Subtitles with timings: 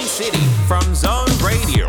[0.00, 1.86] E-City from Zone Radio.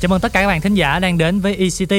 [0.00, 1.92] Chào mừng tất cả các bạn thính giả đang đến với ECT.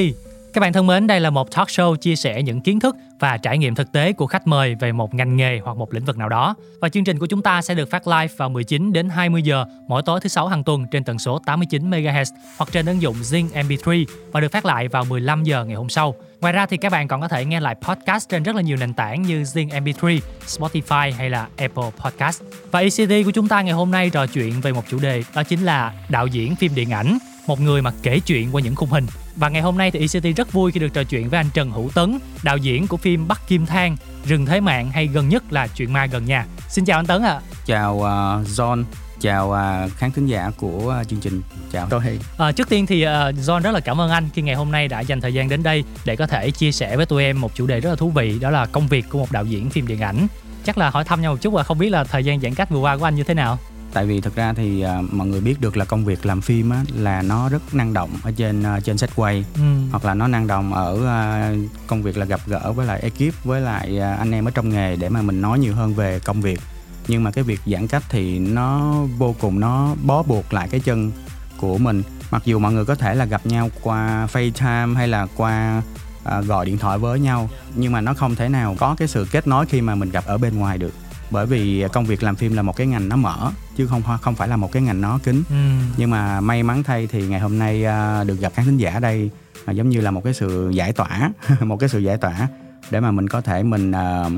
[0.54, 3.38] Các bạn thân mến, đây là một talk show chia sẻ những kiến thức và
[3.38, 6.17] trải nghiệm thực tế của khách mời về một ngành nghề hoặc một lĩnh vực
[6.17, 6.55] nào đó.
[6.81, 9.66] Và chương trình của chúng ta sẽ được phát live vào 19 đến 20 giờ
[9.88, 12.26] mỗi tối thứ sáu hàng tuần trên tần số 89 MHz
[12.57, 15.89] hoặc trên ứng dụng Zing MP3 và được phát lại vào 15 giờ ngày hôm
[15.89, 16.16] sau.
[16.41, 18.77] Ngoài ra thì các bạn còn có thể nghe lại podcast trên rất là nhiều
[18.77, 22.41] nền tảng như Zing MP3, Spotify hay là Apple Podcast.
[22.71, 25.43] Và ECT của chúng ta ngày hôm nay trò chuyện về một chủ đề đó
[25.43, 27.17] chính là đạo diễn phim điện ảnh
[27.48, 29.05] một người mà kể chuyện qua những khung hình.
[29.35, 31.71] Và ngày hôm nay thì ECT rất vui khi được trò chuyện với anh Trần
[31.71, 35.53] Hữu Tấn, đạo diễn của phim Bắc Kim Thang, Rừng Thế Mạng hay gần nhất
[35.53, 36.45] là Chuyện Ma Gần Nhà.
[36.69, 37.29] Xin chào anh Tấn ạ.
[37.29, 37.41] À.
[37.65, 38.83] Chào uh, John,
[39.19, 41.41] chào uh, khán thính giả của uh, chương trình.
[41.71, 42.20] Chào tôi Hy.
[42.37, 44.87] À, trước tiên thì uh, John rất là cảm ơn anh khi ngày hôm nay
[44.87, 47.55] đã dành thời gian đến đây để có thể chia sẻ với tụi em một
[47.55, 49.87] chủ đề rất là thú vị đó là công việc của một đạo diễn phim
[49.87, 50.27] điện ảnh.
[50.65, 52.70] Chắc là hỏi thăm nhau một chút và không biết là thời gian giãn cách
[52.70, 53.59] vừa qua của anh như thế nào?
[53.94, 56.70] Tại vì thực ra thì uh, mọi người biết được là công việc làm phim
[56.70, 59.46] á là nó rất năng động ở trên uh, trên set quay.
[59.55, 59.62] Ừ.
[59.91, 63.44] hoặc là nó năng động ở uh, công việc là gặp gỡ với lại ekip
[63.44, 66.19] với lại uh, anh em ở trong nghề để mà mình nói nhiều hơn về
[66.19, 66.59] công việc.
[67.08, 70.80] Nhưng mà cái việc giãn cách thì nó vô cùng nó bó buộc lại cái
[70.80, 71.12] chân
[71.58, 72.03] của mình.
[72.31, 75.81] Mặc dù mọi người có thể là gặp nhau qua FaceTime hay là qua
[76.24, 79.28] à, gọi điện thoại với nhau nhưng mà nó không thể nào có cái sự
[79.31, 80.94] kết nối khi mà mình gặp ở bên ngoài được
[81.34, 84.35] bởi vì công việc làm phim là một cái ngành nó mở chứ không không
[84.35, 85.56] phải là một cái ngành nó kín ừ.
[85.97, 89.00] nhưng mà may mắn thay thì ngày hôm nay à, được gặp khán thính giả
[89.00, 89.29] đây
[89.66, 92.47] à, giống như là một cái sự giải tỏa một cái sự giải tỏa
[92.91, 94.31] để mà mình có thể mình uh,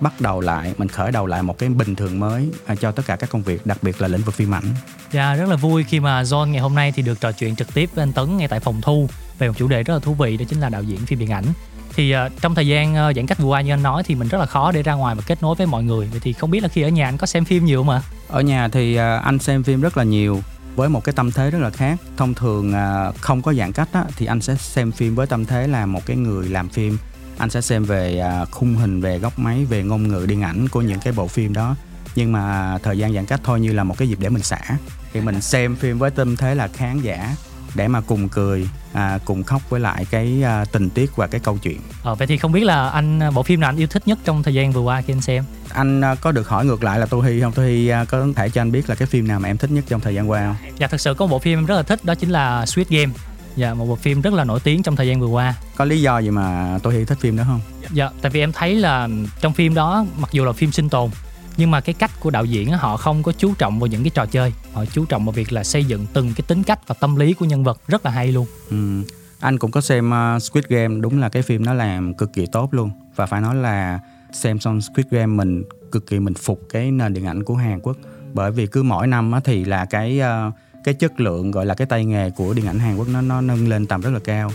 [0.00, 3.02] bắt đầu lại mình khởi đầu lại một cái bình thường mới uh, cho tất
[3.06, 4.64] cả các công việc đặc biệt là lĩnh vực phim ảnh.
[5.12, 7.56] Dạ yeah, rất là vui khi mà John ngày hôm nay thì được trò chuyện
[7.56, 10.00] trực tiếp với anh Tấn ngay tại phòng thu về một chủ đề rất là
[10.00, 11.44] thú vị đó chính là đạo diễn phim điện ảnh.
[11.94, 14.28] Thì uh, trong thời gian uh, giãn cách vừa qua như anh nói thì mình
[14.28, 16.08] rất là khó để ra ngoài và kết nối với mọi người.
[16.10, 18.40] Vậy thì không biết là khi ở nhà anh có xem phim nhiều mà ở
[18.40, 20.42] nhà thì uh, anh xem phim rất là nhiều
[20.76, 21.98] với một cái tâm thế rất là khác.
[22.16, 25.44] Thông thường uh, không có giãn cách á, thì anh sẽ xem phim với tâm
[25.44, 26.98] thế là một cái người làm phim
[27.38, 30.68] anh sẽ xem về uh, khung hình về góc máy về ngôn ngữ điện ảnh
[30.68, 31.76] của những cái bộ phim đó
[32.14, 34.60] nhưng mà thời gian giãn cách thôi như là một cái dịp để mình xả
[35.12, 37.36] thì mình xem phim với tâm thế là khán giả
[37.74, 41.40] để mà cùng cười à, cùng khóc với lại cái à, tình tiết và cái
[41.40, 41.80] câu chuyện.
[42.02, 44.42] Ờ, vậy thì không biết là anh bộ phim nào anh yêu thích nhất trong
[44.42, 45.44] thời gian vừa qua khi anh xem?
[45.68, 47.52] Anh à, có được hỏi ngược lại là Tô Hy không?
[47.52, 49.70] Tô Hy à, có thể cho anh biết là cái phim nào mà em thích
[49.70, 50.70] nhất trong thời gian qua không?
[50.78, 52.88] Dạ thật sự có một bộ phim em rất là thích đó chính là Squid
[52.88, 53.12] Game.
[53.56, 55.54] Dạ một bộ phim rất là nổi tiếng trong thời gian vừa qua.
[55.76, 57.60] Có lý do gì mà Tô Hy thích phim đó không?
[57.92, 59.08] Dạ tại vì em thấy là
[59.40, 61.10] trong phim đó mặc dù là phim sinh tồn
[61.56, 64.10] nhưng mà cái cách của đạo diễn họ không có chú trọng vào những cái
[64.14, 66.94] trò chơi họ chú trọng vào việc là xây dựng từng cái tính cách và
[67.00, 69.02] tâm lý của nhân vật rất là hay luôn ừ.
[69.40, 72.46] anh cũng có xem uh, Squid Game đúng là cái phim nó làm cực kỳ
[72.46, 74.00] tốt luôn và phải nói là
[74.32, 77.80] xem xong Squid Game mình cực kỳ mình phục cái nền điện ảnh của Hàn
[77.80, 77.96] Quốc
[78.32, 80.54] bởi vì cứ mỗi năm á, thì là cái uh,
[80.84, 83.40] cái chất lượng gọi là cái tay nghề của điện ảnh Hàn Quốc nó nó
[83.40, 84.50] nâng lên tầm rất là cao.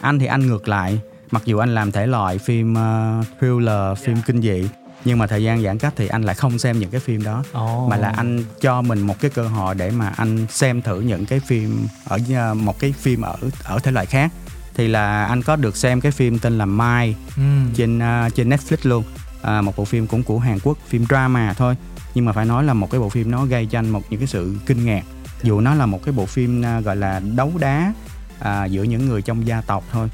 [0.00, 1.00] Anh thì anh ngược lại
[1.30, 4.68] mặc dù anh làm thể loại phim uh, thriller phim kinh dị
[5.04, 7.44] nhưng mà thời gian giãn cách thì anh lại không xem những cái phim đó.
[7.58, 7.90] Oh.
[7.90, 11.26] mà là anh cho mình một cái cơ hội để mà anh xem thử những
[11.26, 14.32] cái phim ở ờ, một cái phim ở ở thể loại khác.
[14.74, 17.42] Thì là anh có được xem cái phim tên là Mai ừ.
[17.74, 19.04] trên uh, trên Netflix luôn.
[19.42, 21.74] À, một bộ phim cũng của Hàn Quốc phim drama thôi.
[22.14, 24.20] Nhưng mà phải nói là một cái bộ phim nó gây cho anh một những
[24.20, 25.02] cái sự kinh ngạc
[25.42, 27.94] dù nó là một cái bộ phim uh, gọi là đấu đá
[28.40, 30.08] uh, giữa những người trong gia tộc thôi.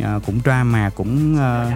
[0.00, 1.72] Uh, cũng drama cũng uh,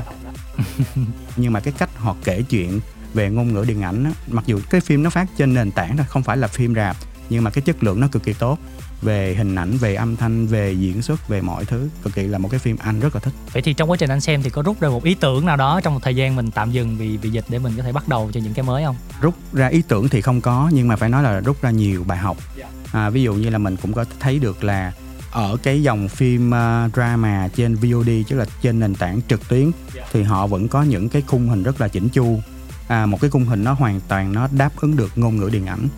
[1.37, 2.81] nhưng mà cái cách họ kể chuyện
[3.15, 5.97] về ngôn ngữ điện ảnh á, mặc dù cái phim nó phát trên nền tảng
[5.97, 6.97] thôi không phải là phim rạp
[7.33, 8.59] nhưng mà cái chất lượng nó cực kỳ tốt.
[9.03, 12.39] Về hình ảnh về âm thanh về diễn xuất về mọi thứ cực kỳ là
[12.39, 13.33] một cái phim anh rất là thích.
[13.53, 15.57] Vậy thì trong quá trình anh xem thì có rút ra một ý tưởng nào
[15.57, 17.93] đó trong một thời gian mình tạm dừng vì vì dịch để mình có thể
[17.93, 18.97] bắt đầu cho những cái mới không?
[19.21, 22.05] Rút ra ý tưởng thì không có nhưng mà phải nói là rút ra nhiều
[22.05, 22.37] bài học.
[22.57, 22.67] Dạ.
[22.93, 24.93] À, ví dụ như là mình cũng có thấy được là
[25.33, 29.71] ở cái dòng phim uh, drama trên VOD tức là trên nền tảng trực tuyến
[30.13, 32.41] thì họ vẫn có những cái khung hình rất là chỉnh chu.
[32.89, 35.67] À, một cái khung hình nó hoàn toàn nó đáp ứng được ngôn ngữ điện
[35.67, 35.89] ảnh.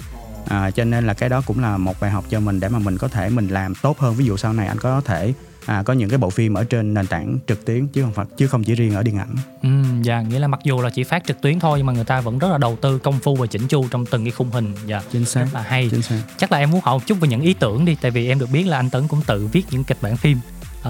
[0.49, 2.79] À, cho nên là cái đó cũng là một bài học cho mình để mà
[2.79, 4.15] mình có thể mình làm tốt hơn.
[4.15, 5.35] Ví dụ sau này anh có thể
[5.67, 8.27] à, có những cái bộ phim ở trên nền tảng trực tuyến chứ không phải
[8.37, 9.35] chứ không chỉ riêng ở điện ảnh.
[9.63, 9.69] Ừ,
[10.03, 12.21] dạ nghĩa là mặc dù là chỉ phát trực tuyến thôi nhưng mà người ta
[12.21, 14.75] vẫn rất là đầu tư công phu và chỉnh chu trong từng cái khung hình.
[14.87, 15.03] Dạ.
[15.13, 15.41] Chính xác.
[15.41, 15.89] Rất là hay.
[15.91, 16.17] Chính xác.
[16.37, 18.39] Chắc là em muốn hỏi một chút về những ý tưởng đi tại vì em
[18.39, 20.39] được biết là anh Tấn cũng tự viết những kịch bản phim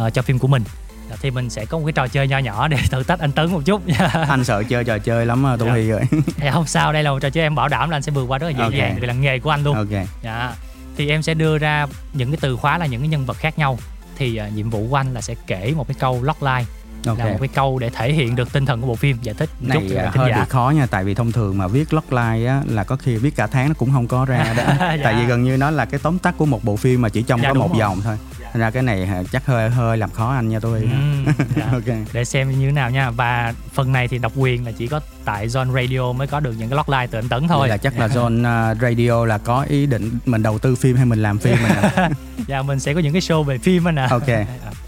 [0.04, 0.62] uh, cho phim của mình
[1.10, 3.32] dạ, thì mình sẽ có một cái trò chơi nho nhỏ để thử tách anh
[3.32, 3.82] Tấn một chút
[4.28, 5.94] anh sợ chơi trò chơi lắm tôi dạ.
[5.94, 6.02] rồi
[6.42, 8.24] dạ, không sao đây là một trò chơi em bảo đảm là anh sẽ vượt
[8.24, 8.96] qua rất là dễ okay.
[9.00, 10.54] vì là nghề của anh luôn ok dạ
[10.96, 13.58] thì em sẽ đưa ra những cái từ khóa là những cái nhân vật khác
[13.58, 13.78] nhau
[14.18, 16.64] thì uh, nhiệm vụ của anh là sẽ kể một cái câu logline
[17.06, 17.18] ok.
[17.18, 19.16] là một cái câu để thể hiện được tinh thần của bộ phim.
[19.22, 20.36] Giải thích chút này cho à, hơi giả.
[20.40, 23.36] bị khó nha tại vì thông thường mà viết logline á là có khi viết
[23.36, 24.64] cả tháng nó cũng không có ra đó.
[24.78, 24.96] Dạ.
[25.04, 27.22] tại vì gần như nó là cái tóm tắt của một bộ phim mà chỉ
[27.22, 27.78] trong Dạ, có một rồi.
[27.78, 28.16] dòng thôi
[28.54, 31.24] Thành ra cái này à, chắc hơi hơi làm khó anh nha tôi Ừm,
[31.56, 31.68] dạ.
[31.72, 31.96] ok.
[32.12, 33.10] Để xem như thế nào nha.
[33.10, 36.54] Và phần này thì độc quyền là chỉ có tại Zone Radio mới có được
[36.58, 37.58] những cái logline từ anh Tấn thôi.
[37.60, 40.96] Vậy là chắc là John à, Radio là có ý định mình đầu tư phim
[40.96, 42.10] hay mình làm phim mình à?
[42.46, 44.06] dạ mình sẽ có những cái show về phim anh ạ.
[44.10, 44.28] Ok.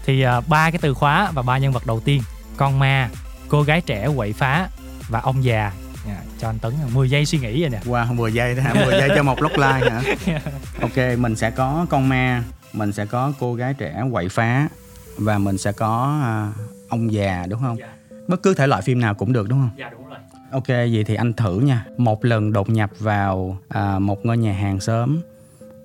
[0.05, 2.21] Thì à, ba cái từ khóa và ba nhân vật đầu tiên.
[2.57, 3.09] Con ma
[3.47, 4.67] cô gái trẻ quậy phá
[5.09, 5.71] và ông già.
[6.07, 7.79] Dạ, cho anh Tấn 10 giây suy nghĩ rồi nè.
[7.87, 8.73] Qua 10 giây đó hả?
[8.73, 10.01] 10 giây cho một logline hả?
[10.81, 12.43] Ok mình sẽ có con ma
[12.73, 14.67] mình sẽ có cô gái trẻ quậy phá
[15.17, 16.51] và mình sẽ có à,
[16.89, 17.87] ông già đúng không Dạ.
[18.27, 20.17] bất cứ thể loại phim nào cũng được đúng không dạ đúng rồi
[20.51, 21.85] Ok, vậy thì anh thử nha.
[21.97, 25.17] Một lần đột nhập vào à, một ngôi nhà hàng xóm,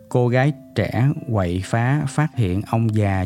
[0.09, 3.25] cô gái trẻ quậy phá phát hiện ông già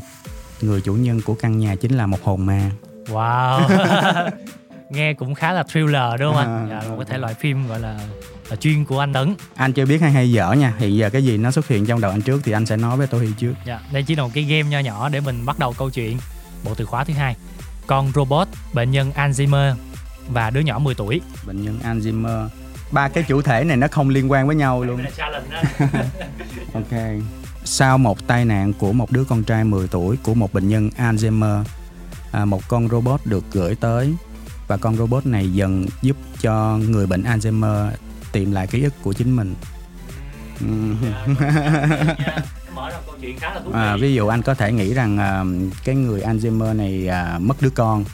[0.61, 2.71] người chủ nhân của căn nhà chính là một hồn ma.
[3.07, 3.69] wow
[4.91, 6.81] nghe cũng khá là thriller đúng không anh À.
[6.83, 7.99] dạ, một cái thể loại phim gọi là,
[8.51, 10.75] là chuyên của anh Tấn Anh chưa biết hay hay dở nha.
[10.79, 12.97] Hiện giờ cái gì nó xuất hiện trong đầu anh trước thì anh sẽ nói
[12.97, 13.55] với tôi trước.
[13.67, 16.19] Dạ, đây chỉ là một cái game nho nhỏ để mình bắt đầu câu chuyện.
[16.65, 17.37] Bộ từ khóa thứ hai,
[17.87, 19.75] con robot, bệnh nhân Alzheimer
[20.29, 21.21] và đứa nhỏ 10 tuổi.
[21.47, 22.49] Bệnh nhân Alzheimer.
[22.91, 25.05] Ba cái chủ thể này nó không liên quan với nhau luôn.
[26.75, 27.01] Ok.
[27.65, 30.91] Sau một tai nạn của một đứa con trai 10 tuổi của một bệnh nhân
[30.99, 31.65] Alzheimer,
[32.33, 34.15] à, một con robot được gửi tới
[34.69, 37.91] và con robot này dần giúp cho người bệnh Alzheimer
[38.37, 39.55] tìm lại ký ức của chính mình.
[43.73, 45.45] À, ví dụ anh có thể nghĩ rằng à,
[45.85, 48.05] cái người Alzheimer này à, mất đứa con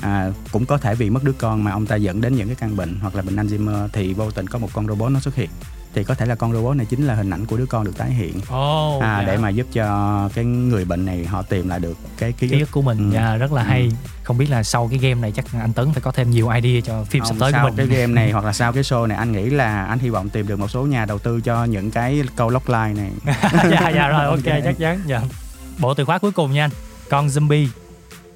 [0.00, 2.56] à, cũng có thể vì mất đứa con mà ông ta dẫn đến những cái
[2.56, 5.34] căn bệnh hoặc là bệnh Alzheimer thì vô tình có một con robot nó xuất
[5.34, 5.50] hiện
[5.94, 7.96] thì có thể là con robot này chính là hình ảnh của đứa con được
[7.98, 9.26] tái hiện Ồ, à, dạ.
[9.26, 12.60] để mà giúp cho cái người bệnh này họ tìm lại được cái ký ký
[12.60, 13.14] ức của mình Ừ.
[13.14, 13.90] dạ, rất là hay.
[14.22, 16.80] Không biết là sau cái game này chắc anh Tấn phải có thêm nhiều idea
[16.84, 17.74] cho phim sắp Không, tới của sau mình.
[17.76, 20.28] cái game này hoặc là sau cái show này anh nghĩ là anh hy vọng
[20.28, 23.10] tìm được một số nhà đầu tư cho những cái câu logline này
[23.70, 25.00] dạ dạ rồi ok, chắc chắn.
[25.06, 25.20] Dạ.
[25.78, 26.70] Bộ từ khóa cuối cùng nha anh.
[27.10, 27.66] Con zombie,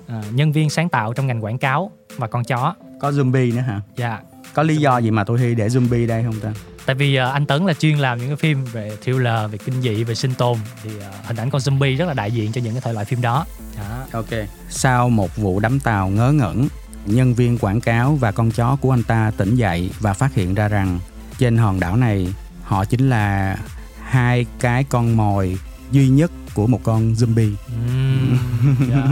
[0.08, 2.74] à, nhân viên sáng tạo trong ngành quảng cáo và con chó.
[3.00, 4.18] có zombie nữa hả Dạ.
[4.54, 6.52] có lý do gì mà tôi hy để zombie đây không ta
[6.86, 9.82] tại vì ờ, anh Tấn là chuyên làm những cái phim về thriller về kinh
[9.82, 12.60] dị về sinh tồn thì ờ, hình ảnh con zombie rất là đại diện cho
[12.60, 13.46] những cái thể loại phim đó
[13.78, 14.26] đó Ok.
[14.70, 16.68] Sau một vụ đắm tàu ngớ ngẩn,
[17.06, 20.54] nhân viên quảng cáo và con chó của anh ta tỉnh dậy và phát hiện
[20.54, 20.98] ra rằng
[21.38, 23.56] trên hòn đảo này họ chính là
[24.02, 25.58] hai cái con mồi
[25.90, 27.54] duy nhất của một con zombie.
[27.66, 28.38] Ừm,
[28.90, 29.02] dạ.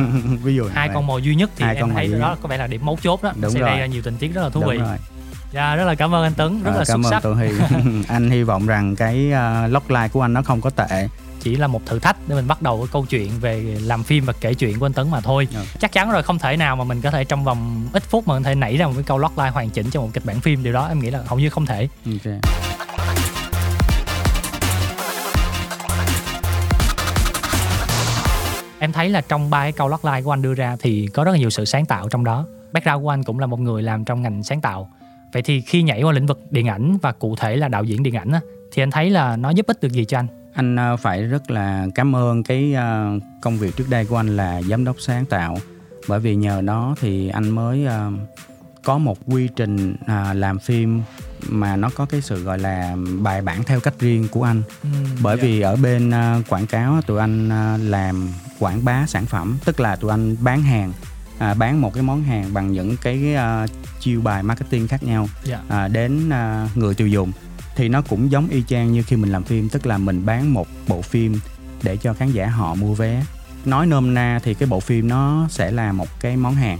[0.43, 0.95] Ví dụ hai vậy.
[0.95, 2.99] con mồi duy nhất thì Hai em con thấy đó có vẻ là điểm mấu
[3.03, 3.71] chốt đó Đúng sẽ rồi.
[3.71, 4.97] gây ra nhiều tình tiết rất là thú Đúng vị rồi.
[5.55, 7.35] Dạ rất là cảm ơn anh Tấn rất Ờ, là cảm xuất ơn sắc Tô
[7.35, 7.49] Hy.
[8.09, 11.09] anh hy vọng rằng cái uh, logline của anh nó không có tệ.
[11.41, 14.25] chỉ là một thử thách để mình bắt đầu cái câu chuyện về làm phim
[14.25, 15.61] và kể chuyện của anh Tấn mà thôi Ừ.
[15.81, 18.35] chắc chắn rồi không thể nào mà mình có thể trong vòng ít phút mà
[18.35, 20.63] có thể nảy ra một cái câu logline hoàn chỉnh cho một kịch bản phim
[20.63, 22.35] điều đó em nghĩ là hầu như không thể Ok.
[28.79, 31.33] em thấy là trong ba cái câu logline của anh đưa ra thì có rất
[31.33, 34.05] là nhiều sự sáng tạo trong đó background của anh cũng là một người làm
[34.05, 34.89] trong ngành sáng tạo
[35.35, 38.03] vậy thì khi nhảy qua lĩnh vực điện ảnh và cụ thể là đạo diễn
[38.03, 38.41] điện ảnh á,
[38.73, 40.27] thì anh thấy là nó giúp ích được gì cho anh?
[40.55, 44.37] Anh ờ, phải rất là cảm ơn cái ờ, công việc trước đây của anh
[44.37, 45.57] là giám đốc sáng tạo.
[46.09, 48.11] Bởi vì nhờ nó thì anh mới ờ,
[48.85, 49.97] có một quy trình
[50.35, 51.03] làm phim
[51.49, 54.63] mà nó có cái sự gọi là bài bản theo cách riêng của anh.
[55.23, 56.13] Bởi vì ở bên
[56.49, 57.49] quảng cáo tụi anh
[57.91, 60.93] làm quảng bá sản phẩm tức là tụi anh bán hàng
[61.39, 63.67] à, bán một cái món hàng bằng những cái à,
[64.01, 65.61] chiêu bài marketing khác nhau Dạ.
[65.69, 67.33] à, đến à, người tiêu dùng
[67.77, 70.55] thì nó cũng giống y chang như khi mình làm phim tức là mình bán
[70.55, 71.41] một bộ phim
[71.83, 73.25] để cho khán giả họ mua vé
[73.65, 76.79] nói nôm na thì cái bộ phim nó sẽ là một cái món hàng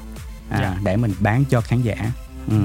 [0.51, 0.77] à, Dạ.
[0.85, 2.13] để mình bán cho khán giả
[2.51, 2.57] ừ.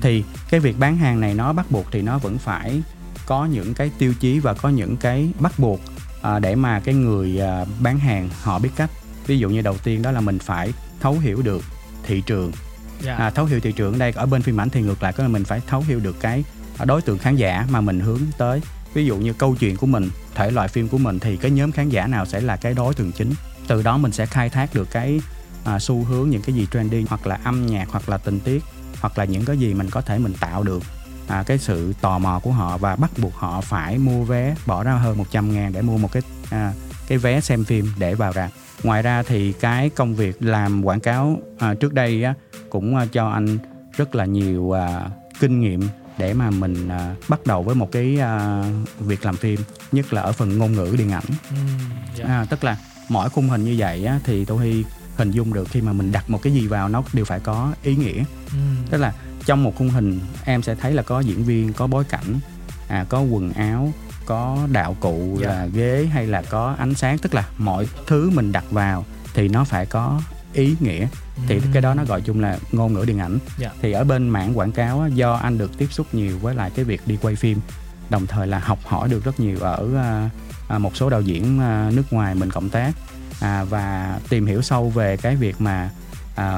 [0.00, 2.82] thì cái việc bán hàng này nó bắt buộc thì nó vẫn phải
[3.26, 5.80] có những cái tiêu chí và có những cái bắt buộc
[6.22, 8.90] à, để mà cái người à, bán hàng họ biết cách
[9.26, 10.72] ví dụ như đầu tiên đó là mình phải
[11.04, 11.62] thấu hiểu được
[12.02, 12.52] thị trường.
[13.00, 13.16] Dạ.
[13.16, 15.22] à, thấu hiểu thị trường ở đây ở bên phim ảnh thì ngược lại có
[15.22, 16.44] là mình phải thấu hiểu được cái
[16.84, 18.60] đối tượng khán giả mà mình hướng tới.
[18.94, 21.72] Ví dụ như câu chuyện của mình thể loại phim của mình thì cái nhóm
[21.72, 23.32] khán giả nào sẽ là cái đối tượng chính?
[23.66, 25.20] Từ đó mình sẽ khai thác được cái
[25.64, 28.62] à, xu hướng những cái gì trendy hoặc là âm nhạc hoặc là tình tiết
[29.00, 30.82] hoặc là những cái gì mình có thể mình tạo được.
[31.28, 34.84] À, cái sự tò mò của họ và bắt buộc họ phải mua vé bỏ
[34.84, 36.72] ra hơn 100 ngàn để mua một cái à,
[37.06, 38.50] cái vé xem phim để vào rạp
[38.82, 42.34] ngoài ra thì cái công việc làm quảng cáo à, trước đây á,
[42.70, 43.58] cũng à, cho anh
[43.96, 45.80] rất là nhiều à, kinh nghiệm
[46.18, 48.64] để mà mình à, bắt đầu với một cái à,
[48.98, 49.60] việc làm phim
[49.92, 51.58] nhất là ở phần ngôn ngữ điện ảnh Ừm,
[52.16, 52.24] dạ.
[52.24, 52.76] à, tức là
[53.08, 54.84] mỗi khung hình như vậy á, thì tôi hy
[55.16, 57.72] hình dung được khi mà mình đặt một cái gì vào nó đều phải có
[57.82, 58.58] ý nghĩa ừ.
[58.90, 59.14] tức là
[59.46, 62.40] trong một khung hình em sẽ thấy là có diễn viên có bối cảnh
[62.88, 63.92] à, có quần áo
[64.26, 65.48] có đạo cụ Dạ.
[65.48, 69.04] là ghế hay là có ánh sáng tức là mọi thứ mình đặt vào
[69.34, 70.20] thì nó phải có
[70.52, 71.06] ý nghĩa
[71.48, 73.70] thì cái đó nó gọi chung là ngôn ngữ điện ảnh Dạ.
[73.82, 76.84] thì ở bên mảng quảng cáo do anh được tiếp xúc nhiều với lại cái
[76.84, 77.58] việc đi quay phim
[78.10, 80.30] đồng thời là học hỏi được rất nhiều ở à,
[80.68, 82.92] à, một số đạo diễn à, nước ngoài mình cộng tác
[83.40, 85.90] à, và tìm hiểu sâu về cái việc mà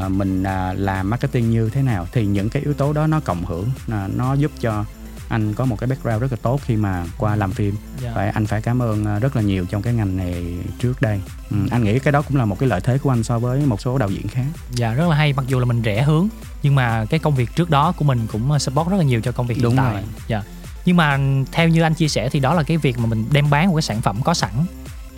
[0.08, 0.42] mình
[0.76, 3.70] làm marketing như thế nào thì những cái yếu tố đó nó cộng hưởng
[4.16, 4.84] nó giúp cho
[5.28, 8.12] anh có một cái background rất là tốt khi mà qua làm phim Dạ.
[8.14, 11.20] phải anh phải cảm ơn à, rất là nhiều trong cái ngành này trước đây
[11.50, 13.60] ừ, anh nghĩ cái đó cũng là một cái lợi thế của anh so với
[13.66, 16.28] một số đạo diễn khác Dạ rất là hay mặc dù là mình rẽ hướng
[16.62, 19.20] nhưng mà cái công việc trước đó của mình cũng uh, support rất là nhiều
[19.20, 19.92] cho công việc hiện Đúng tại.
[19.92, 20.02] rồi.
[20.26, 20.42] Dạ.
[20.84, 21.18] Nhưng mà
[21.52, 23.74] theo như anh chia sẻ thì đó là cái việc mà mình đem bán một
[23.74, 24.50] cái sản phẩm có sẵn.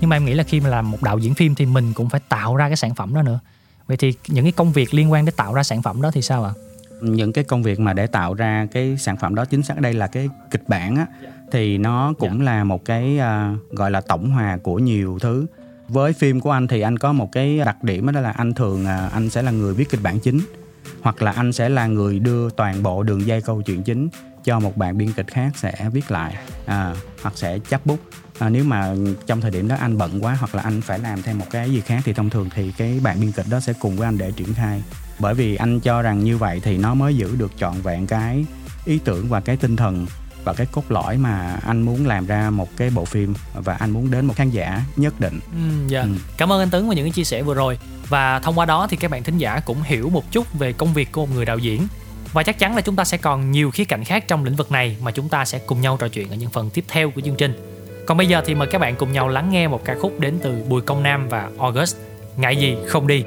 [0.01, 2.09] Nhưng mà em nghĩ là khi mà làm một đạo diễn phim thì mình cũng
[2.09, 3.39] phải tạo ra cái sản phẩm đó nữa.
[3.87, 6.23] Vậy thì những cái công việc liên quan đến tạo ra sản phẩm đó thì
[6.23, 6.53] sao ạ?
[7.01, 9.95] Những cái công việc mà để tạo ra cái sản phẩm đó chính xác đây
[9.95, 11.07] là cái kịch bản á
[11.53, 15.47] thì nó cũng là một cái à, gọi là tổng hòa của nhiều thứ.
[15.89, 18.87] Với phim của anh thì anh có một cái đặc điểm đó là anh thường
[18.87, 20.41] à, anh sẽ là người viết kịch bản chính
[21.03, 24.09] hoặc là anh sẽ là người đưa toàn bộ đường dây câu chuyện chính
[24.45, 26.37] cho một bạn biên kịch khác sẽ viết lại
[26.67, 27.99] à, hoặc sẽ chấp bút.
[28.39, 28.95] À, nếu mà
[29.27, 31.71] trong thời điểm đó anh bận quá hoặc là anh phải làm thêm một cái
[31.71, 34.19] gì khác thì thông thường thì cái bạn biên kịch đó sẽ cùng với anh
[34.19, 34.83] để triển khai
[35.19, 38.45] bởi vì anh cho rằng như vậy thì nó mới giữ được trọn vẹn cái
[38.85, 40.07] ý tưởng và cái tinh thần
[40.45, 43.91] và cái cốt lõi mà anh muốn làm ra một cái bộ phim và anh
[43.91, 46.03] muốn đến một khán giả nhất định Ừ, dạ.
[46.03, 46.09] Ừ.
[46.37, 47.79] Cảm ơn anh Tấn và những chia sẻ vừa rồi.
[48.09, 50.95] Và thông qua đó thì các bạn thính giả cũng hiểu một chút về công
[50.95, 51.87] việc của một người đạo diễn.
[52.33, 54.73] Và chắc chắn là chúng ta sẽ còn nhiều khía cạnh khác trong lĩnh vực
[54.73, 57.21] này mà chúng ta sẽ cùng nhau trò chuyện ở những phần tiếp theo của
[57.21, 57.53] chương trình.
[58.07, 60.39] Còn bây giờ thì mời các bạn cùng nhau lắng nghe một ca khúc đến
[60.43, 61.97] từ Bùi Công Nam và August.
[62.37, 63.25] Ngại gì không đi.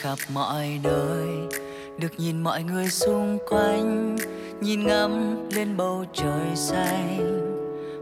[0.00, 1.28] Khắp mọi nơi,
[1.98, 4.16] được nhìn mọi người xung quanh,
[4.60, 7.38] nhìn ngắm lên bầu trời xanh.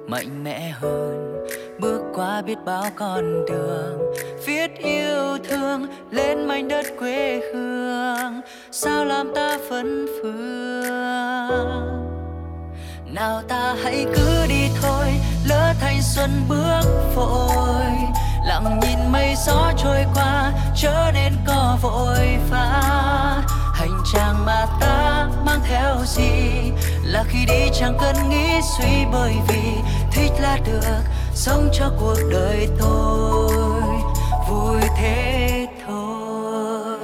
[0.09, 1.47] Mạnh mẽ hơn,
[1.81, 4.15] bước qua biết bao con đường,
[4.47, 8.41] viết yêu thương lên mảnh đất quê hương.
[8.71, 10.83] Sao làm ta phấn phương?
[13.15, 15.07] Nào ta hãy cứ đi thôi,
[15.49, 22.39] lỡ thanh xuân bước vội lặng nhìn mây gió trôi qua chớ nên có vội
[22.51, 22.83] vã.
[23.75, 26.73] Hành trang mà ta mang theo gì?
[27.03, 29.63] Là khi đi chẳng cần nghĩ suy bởi vì
[30.13, 31.03] thích là được
[31.35, 33.51] sống cho cuộc đời tôi.
[34.49, 36.99] Vui thế thôi.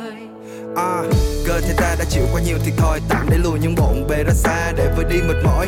[0.77, 1.03] À,
[1.47, 4.25] cơ thể ta đã chịu quá nhiều thiệt thòi tạm để lùi những bộn bề
[4.25, 5.67] ra xa để vơi đi mệt mỏi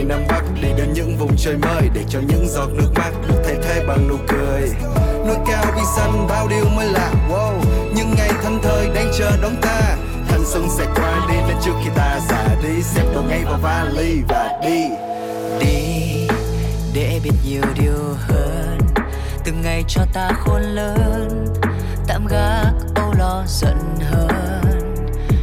[0.00, 3.10] tây nam bắc, đi đến những vùng trời mới để cho những giọt nước mắt
[3.28, 4.70] được thay thế bằng nụ cười.
[5.26, 7.52] Núi cao vì xanh bao điều mới lạ, wow.
[7.94, 9.96] Những ngày thân thời đang chờ đón ta.
[10.28, 12.82] Thanh xuân sẽ qua đi nên trước khi ta già đi.
[12.82, 14.84] Xếp đồ ngay vào vali và đi.
[15.60, 16.28] Đi,
[16.94, 18.78] để biết nhiều điều hơn.
[19.44, 21.46] Từng ngày cho ta khôn lớn.
[22.06, 23.78] Tạm gác âu lo giận
[24.10, 24.60] hơn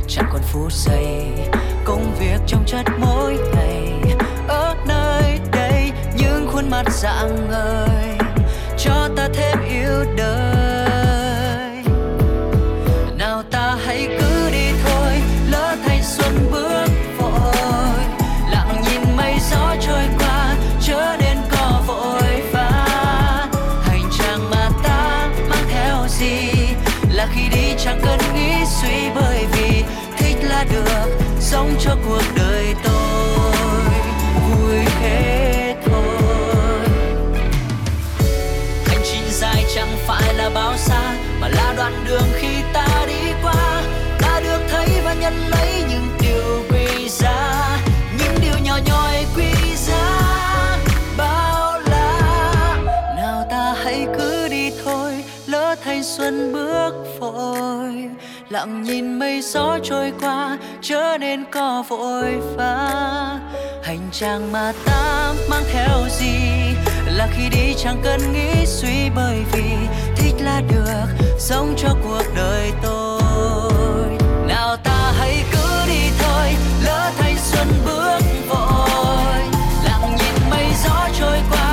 [0.08, 1.28] chẳng còn phút giây,
[1.84, 3.57] công việc trong chất mỗi ngày
[6.78, 8.18] mắt dạng ngời
[8.78, 11.84] cho ta thêm yêu đời.
[13.18, 15.12] Nào ta hãy cứ đi thôi,
[15.52, 18.04] lỡ thanh xuân bước vội.
[18.52, 22.70] Lặng nhìn mây gió trôi qua, chớ đến có vội vã
[23.84, 26.50] hành trang mà ta mang theo gì,
[27.12, 29.84] là khi đi chẳng cần nghĩ suy bởi vì
[30.18, 32.37] thích là được, sống cho cuộc đời.
[41.88, 43.84] Đoạn đường khi ta đi qua,
[44.20, 47.80] ta được thấy và nhận lấy những điều quý giá,
[48.20, 50.78] những điều nhỏ nhoi quý giá.
[51.18, 52.78] Bao la,
[53.18, 58.10] nào ta hãy cứ đi thôi, lỡ thanh xuân bước vội
[58.50, 63.40] lặng nhìn mây gió trôi qua trở nên có vội vã.
[63.84, 66.36] Hành trang mà ta mang theo gì?
[67.18, 69.76] Là khi đi chẳng cần nghĩ suy bởi vì
[70.16, 74.18] thích là được, sống cho cuộc đời tôi.
[74.48, 78.20] Nào ta hãy cứ đi thôi, lỡ thanh xuân bước
[78.50, 79.42] vội.
[79.84, 81.67] Lặng nhìn mây gió trôi qua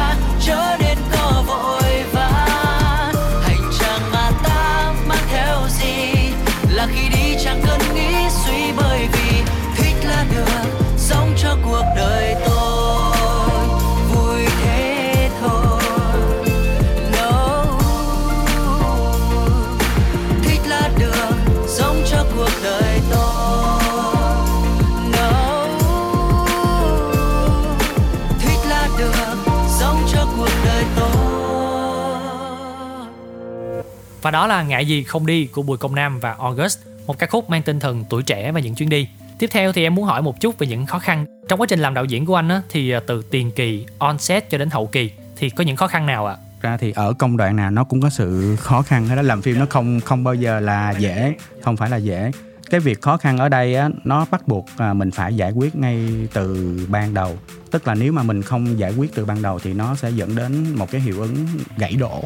[34.25, 37.26] Và đó là Ngại gì không đi của Bùi Công Nam và August, một ca
[37.26, 39.09] khúc mang tinh thần tuổi trẻ và những chuyến đi.
[39.38, 41.81] Tiếp theo thì em muốn hỏi một chút về những khó khăn trong quá trình
[41.81, 44.71] làm đạo diễn của anh á, thì à, từ tiền kỳ, on set cho đến
[44.71, 46.37] hậu kỳ thì có những khó khăn nào ạ?
[46.61, 49.59] ra thì ở công đoạn nào nó cũng có sự khó khăn đó làm phim
[49.59, 52.31] nó không không bao giờ là dễ không phải là dễ
[52.71, 55.76] cái việc khó khăn ở đây á nó bắt buộc à, mình phải giải quyết
[55.76, 57.38] ngay từ ban đầu
[57.71, 60.37] tức là nếu mà mình không giải quyết từ ban đầu thì nó sẽ dẫn
[60.37, 62.25] đến một cái hiệu ứng gãy đổ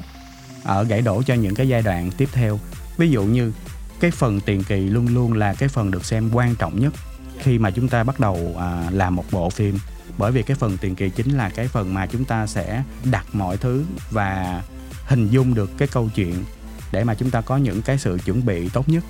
[0.68, 2.60] ở gãy đổ cho những cái giai đoạn tiếp theo.
[2.96, 3.52] Ví dụ như
[4.00, 6.92] cái phần tiền kỳ luôn luôn là cái phần được xem quan trọng nhất
[7.38, 9.78] khi mà chúng ta bắt đầu à, làm một bộ phim.
[10.18, 13.26] Bởi vì cái phần tiền kỳ chính là cái phần mà chúng ta sẽ đặt
[13.32, 14.62] mọi thứ và
[15.06, 16.44] hình dung được cái câu chuyện
[16.92, 19.04] để mà chúng ta có những cái sự chuẩn bị tốt nhất.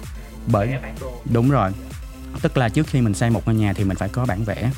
[0.47, 0.75] Bởi
[1.33, 1.71] đúng rồi.
[2.43, 4.71] Tức là trước khi mình xây một ngôi nhà thì mình phải có bản vẽ.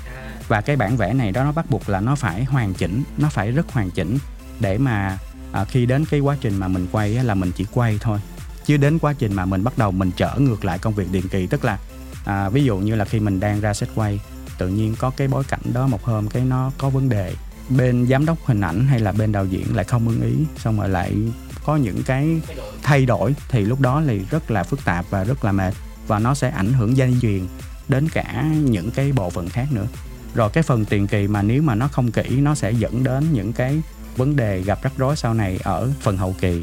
[0.49, 3.29] Và cái bản vẽ này đó nó bắt buộc là nó phải hoàn chỉnh nó
[3.29, 4.19] phải rất hoàn chỉnh
[4.61, 5.19] để mà
[5.53, 8.19] à, khi đến cái quá trình mà mình quay á, là mình chỉ quay thôi.
[8.65, 11.29] Chứ đến quá trình mà mình bắt đầu mình trở ngược lại công việc tiền
[11.29, 11.79] kỳ tức là
[12.25, 14.21] à, ví dụ như là khi mình đang ra set quay
[14.59, 17.35] tự nhiên có cái bối cảnh đó một hôm cái nó có vấn đề
[17.69, 20.79] bên giám đốc hình ảnh hay là bên đạo diễn lại không ưng ý xong
[20.79, 21.17] rồi lại
[21.65, 22.41] có những cái
[22.83, 25.75] thay đổi thì lúc đó thì rất là phức tạp và rất là mệt
[26.07, 27.47] và nó sẽ ảnh hưởng dây chuyền
[27.89, 29.87] đến cả những cái bộ phận khác nữa.
[30.35, 33.25] Rồi cái phần tiền kỳ mà nếu mà nó không kỹ nó sẽ dẫn đến
[33.33, 33.83] những cái
[34.17, 36.63] vấn đề gặp rắc rối sau này ở phần hậu kỳ.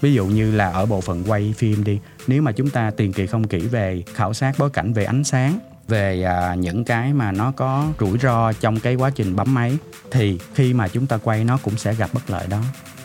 [0.00, 3.12] Ví dụ như là ở bộ phận quay phim đi nếu mà chúng ta tiền
[3.12, 7.12] kỳ không kỹ về khảo sát bối cảnh về ánh sáng về à, những cái
[7.12, 9.78] mà nó có rủi ro trong cái quá trình bấm máy
[10.10, 12.60] thì khi mà chúng ta quay nó cũng sẽ gặp bất lợi đó.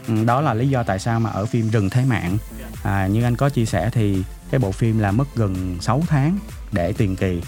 [0.07, 2.37] Ừ, đó là lý do tại sao mà ở phim rừng thế mạng
[2.83, 6.37] à, như anh có chia sẻ thì cái bộ phim là mất gần 6 tháng
[6.71, 7.41] để tiền kỳ.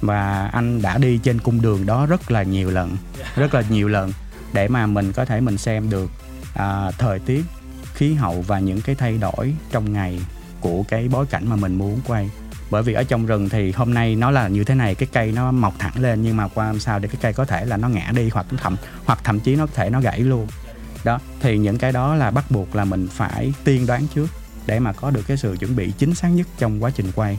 [0.00, 2.96] Và anh đã đi trên cung đường đó rất là nhiều lần
[3.36, 4.12] rất là nhiều lần
[4.52, 6.10] để mà mình có thể mình xem được
[6.54, 7.44] à, thời tiết
[7.94, 10.20] khí hậu và những cái thay đổi trong ngày
[10.60, 12.30] của cái bối cảnh mà mình muốn quay.
[12.70, 15.32] Bởi vì ở trong rừng thì hôm nay nó là như thế này cái cây
[15.32, 17.76] nó mọc thẳng lên nhưng mà qua hôm sau thì cái cây có thể là
[17.76, 20.46] nó ngã đi hoặc thậm hoặc thậm chí nó có thể nó gãy luôn.
[21.04, 24.26] Đó thì những cái đó là bắt buộc là mình phải tiên đoán trước
[24.66, 27.38] để mà có được cái sự chuẩn bị chính xác nhất trong quá trình quay.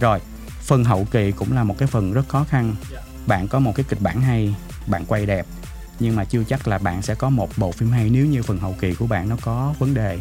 [0.00, 0.20] Rồi
[0.60, 2.74] phần hậu kỳ cũng là một cái phần rất khó khăn.
[3.26, 4.54] Bạn có một cái kịch bản hay
[4.86, 5.46] bạn quay đẹp
[6.02, 8.58] nhưng mà chưa chắc là bạn sẽ có một bộ phim hay nếu như phần
[8.58, 10.18] hậu kỳ của bạn nó có vấn đề.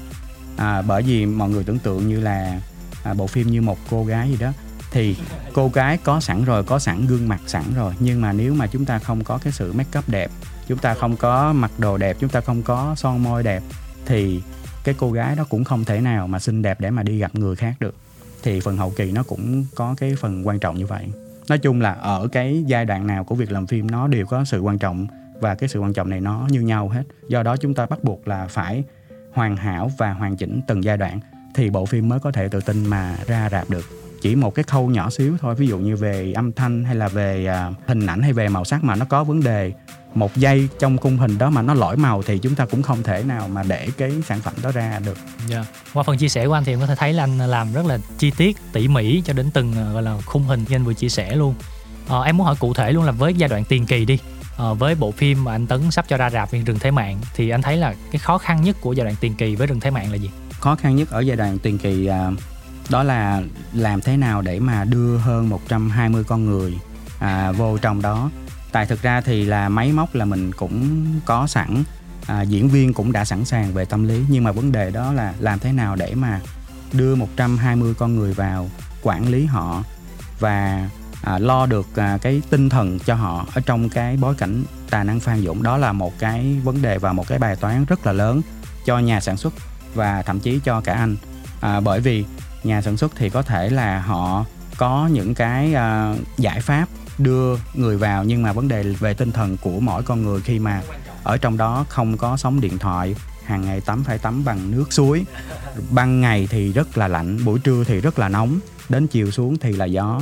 [0.57, 2.61] À, bởi vì mọi người tưởng tượng như là
[3.03, 4.51] à, bộ phim như một cô gái gì đó.
[4.91, 5.15] Thì
[5.53, 7.93] cô gái có sẵn rồi có sẵn gương mặt sẵn rồi.
[7.99, 10.31] Nhưng mà nếu mà chúng ta không có cái sự make up đẹp
[10.67, 13.63] chúng ta không có mặc đồ đẹp chúng ta không có son môi đẹp
[14.05, 14.41] thì
[14.83, 17.35] cái cô gái đó cũng không thể nào mà xinh đẹp để mà đi gặp
[17.35, 17.95] người khác được.
[18.43, 21.07] Thì phần hậu kỳ nó cũng có cái phần quan trọng như vậy.
[21.49, 24.45] Nói chung là ở cái giai đoạn nào của việc làm phim nó đều có
[24.45, 25.07] sự quan trọng
[25.41, 28.03] và cái sự quan trọng này nó như nhau hết do đó chúng ta bắt
[28.03, 28.83] buộc là phải
[29.33, 31.19] hoàn hảo và hoàn chỉnh từng giai đoạn
[31.55, 33.85] thì bộ phim mới có thể tự tin mà ra rạp được
[34.21, 37.07] chỉ một cái khâu nhỏ xíu thôi ví dụ như về âm thanh hay là
[37.07, 39.73] về à, hình ảnh hay về màu sắc mà nó có vấn đề
[40.13, 43.03] một giây trong khung hình đó mà nó lỗi màu thì chúng ta cũng không
[43.03, 45.17] thể nào mà để cái sản phẩm đó ra được.
[45.49, 45.65] Yeah.
[45.93, 47.85] Qua phần chia sẻ của anh thì em có thể thấy là anh làm rất
[47.85, 50.83] là chi tiết, tỉ mỉ cho đến từng à, gọi là khung hình như anh
[50.83, 51.55] vừa chia sẻ luôn.
[52.09, 54.19] À, em muốn hỏi cụ thể luôn là với giai đoạn tiền kỳ đi,
[54.57, 57.19] Ờ, với bộ phim mà anh Tấn sắp cho ra rạp viên rừng thế mạng
[57.33, 59.79] thì anh thấy là cái khó khăn nhất của giai đoạn tiền kỳ với rừng
[59.79, 60.29] thế mạng là gì?
[60.61, 62.31] khó khăn nhất ở giai đoạn tiền kỳ à,
[62.89, 63.41] đó là
[63.73, 66.77] làm thế nào để mà đưa hơn 120 con người
[67.19, 68.29] à, vô trong đó
[68.71, 71.83] tại thực ra thì là máy móc là mình cũng có sẵn
[72.27, 75.13] à, diễn viên cũng đã sẵn sàng về tâm lý nhưng mà vấn đề đó
[75.13, 76.41] là làm thế nào để mà
[76.93, 78.69] đưa 120 con người vào
[79.01, 79.83] quản lý họ
[80.39, 80.89] và
[81.21, 85.03] à, lo được à, cái tinh thần cho họ ở trong cái bối cảnh tài
[85.03, 85.63] năng phan dũng.
[85.63, 88.41] Đó là một cái vấn đề và một cái bài toán rất là lớn
[88.85, 89.53] cho nhà sản xuất
[89.93, 91.15] và thậm chí cho cả anh.
[91.61, 92.25] À, bởi vì
[92.63, 94.45] nhà sản xuất thì có thể là họ
[94.77, 96.85] có những cái à, giải pháp
[97.17, 100.59] đưa người vào nhưng mà vấn đề về tinh thần của mỗi con người khi
[100.59, 100.81] mà
[101.23, 104.93] ở trong đó không có sóng điện thoại hàng ngày tắm phải tắm bằng nước
[104.93, 105.25] suối.
[105.89, 109.57] Ban ngày thì rất là lạnh buổi trưa thì rất là nóng đến chiều xuống
[109.57, 110.21] thì là gió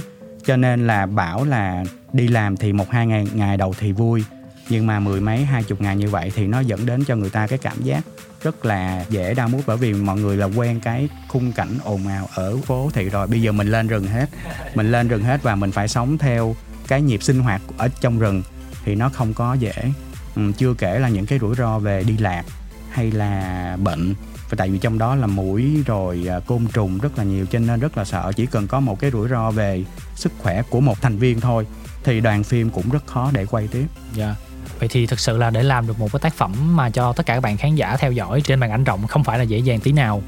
[0.49, 1.83] cho nên là bảo là
[2.13, 4.23] đi làm thì một hai ngày ngày đầu thì vui.
[4.69, 7.29] Nhưng mà mười mấy hai chục ngày như vậy thì nó dẫn đến cho người
[7.29, 8.03] ta cái cảm giác
[8.43, 9.61] rất là dễ đau mút.
[9.65, 13.27] Bởi vì mọi người là quen cái khung cảnh ồn ào ở phố thị rồi.
[13.27, 14.29] Bây giờ mình lên rừng hết.
[14.75, 16.55] Mình lên rừng hết và mình phải sống theo
[16.87, 18.43] cái nhịp sinh hoạt ở trong rừng
[18.85, 19.91] thì nó không có dễ.
[20.35, 22.43] Ừ, chưa kể là những cái rủi ro về đi lạc
[22.91, 24.13] hay là bệnh
[24.49, 27.59] và tại vì trong đó là mũi rồi à, côn trùng rất là nhiều, cho
[27.59, 29.83] nên rất là sợ chỉ cần có một cái rủi ro về
[30.15, 31.67] sức khỏe của một thành viên thôi,
[32.03, 33.85] thì đoàn phim cũng rất khó để quay tiếp.
[34.13, 34.25] Dạ.
[34.25, 34.37] Yeah
[34.79, 37.25] vậy thì thực sự là để làm được một cái tác phẩm mà cho tất
[37.25, 39.57] cả các bạn khán giả theo dõi trên màn ảnh rộng không phải là dễ
[39.57, 40.23] dàng tí nào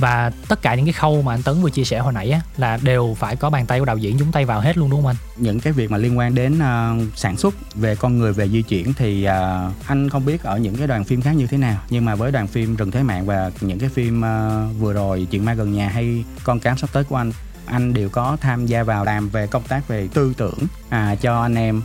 [0.00, 2.40] và tất cả những cái khâu mà anh Tấn vừa chia sẻ hồi nãy á
[2.56, 5.02] là đều phải có bàn tay của đạo diễn chúng tay vào hết luôn đúng
[5.02, 5.16] không anh?
[5.36, 8.62] những cái việc mà liên quan đến uh, sản xuất về con người về di
[8.62, 11.80] chuyển thì uh, anh không biết ở những cái đoàn phim khác như thế nào.
[11.90, 15.26] Nhưng mà với đoàn phim rừng thế mạng và những cái phim uh, vừa rồi
[15.30, 17.32] chuyện ma gần nhà hay con cám sắp tới của anh
[17.70, 20.58] anh đều có tham gia vào làm về công tác về tư tưởng
[20.88, 21.82] à, cho anh em.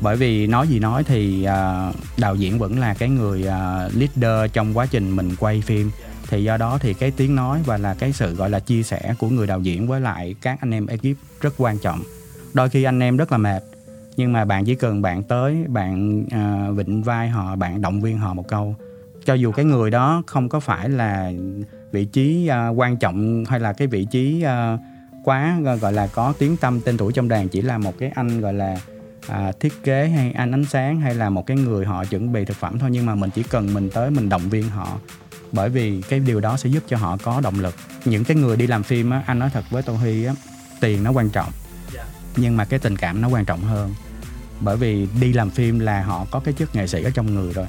[0.00, 4.52] Bởi vì nói gì nói thì uh, đạo diễn vẫn là cái người uh, leader
[4.52, 5.90] trong quá trình mình quay phim
[6.28, 9.14] thì do đó thì cái tiếng nói và là cái sự gọi là chia sẻ
[9.18, 12.02] của người đạo diễn với lại các anh em ekip rất quan trọng.
[12.54, 13.62] Đôi khi anh em rất là mệt
[14.16, 18.18] nhưng mà bạn chỉ cần bạn tới bạn uh, vịnh vai họ bạn động viên
[18.18, 18.76] họ một câu.
[19.24, 21.32] Cho dù cái người đó không có phải là
[21.92, 24.80] vị trí uh, quan trọng hay là cái vị trí uh,
[25.24, 28.40] quá gọi là có tiếng tâm tên tuổi trong đoàn chỉ là một cái anh
[28.40, 28.76] gọi là
[29.28, 32.44] à, thiết kế hay anh ánh sáng hay là một cái người họ chuẩn bị
[32.44, 34.98] thực phẩm thôi nhưng mà mình chỉ cần mình tới mình động viên họ
[35.52, 37.74] bởi vì cái điều đó sẽ giúp cho họ có động lực.
[38.04, 40.34] Những cái người đi làm phim á anh nói thật với tô huy á
[40.80, 41.52] tiền nó quan trọng.
[42.36, 43.94] Nhưng mà cái tình cảm nó quan trọng hơn.
[44.60, 47.52] Bởi vì đi làm phim là họ có cái chất nghệ sĩ ở trong người
[47.52, 47.66] rồi.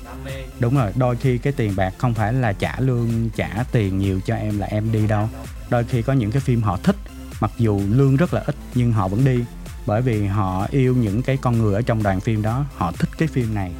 [0.60, 4.20] Đúng rồi đôi khi cái tiền bạc không phải là trả lương trả tiền nhiều
[4.26, 5.30] cho em là em đi đâu.
[5.70, 6.96] Đôi khi có những cái phim họ thích
[7.42, 9.40] mặc dù lương rất là ít nhưng họ vẫn đi.
[9.86, 13.10] Bởi vì họ yêu những cái con người ở trong đoàn phim đó họ thích
[13.18, 13.72] cái phim này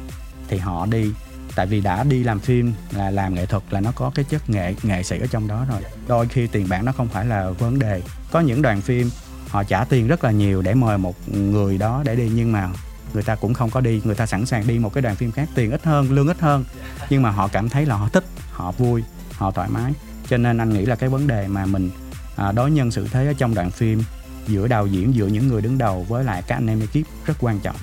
[0.48, 1.12] thì họ đi
[1.54, 4.50] tại vì đã đi làm phim là làm nghệ thuật là nó có cái chất
[4.50, 5.80] nghệ nghệ sĩ ở trong đó rồi.
[6.08, 8.02] Đôi khi tiền bạc nó không phải là vấn đề.
[8.30, 9.10] Có những đoàn phim
[9.48, 12.68] họ trả tiền rất là nhiều để mời một người đó để đi nhưng mà
[13.14, 14.00] người ta cũng không có đi.
[14.04, 16.40] Người ta sẵn sàng đi một cái đoàn phim khác tiền ít hơn lương ít
[16.40, 16.64] hơn.
[17.10, 19.92] Nhưng mà họ cảm thấy là họ thích họ vui họ thoải mái.
[20.28, 21.90] Cho nên anh nghĩ là cái vấn đề mà mình
[22.36, 24.02] à, đối nhân xử thế ở trong đoàn phim
[24.46, 27.34] giữa đạo diễn giữa những người đứng đầu với lại các anh em ekip rất
[27.40, 27.76] quan trọng.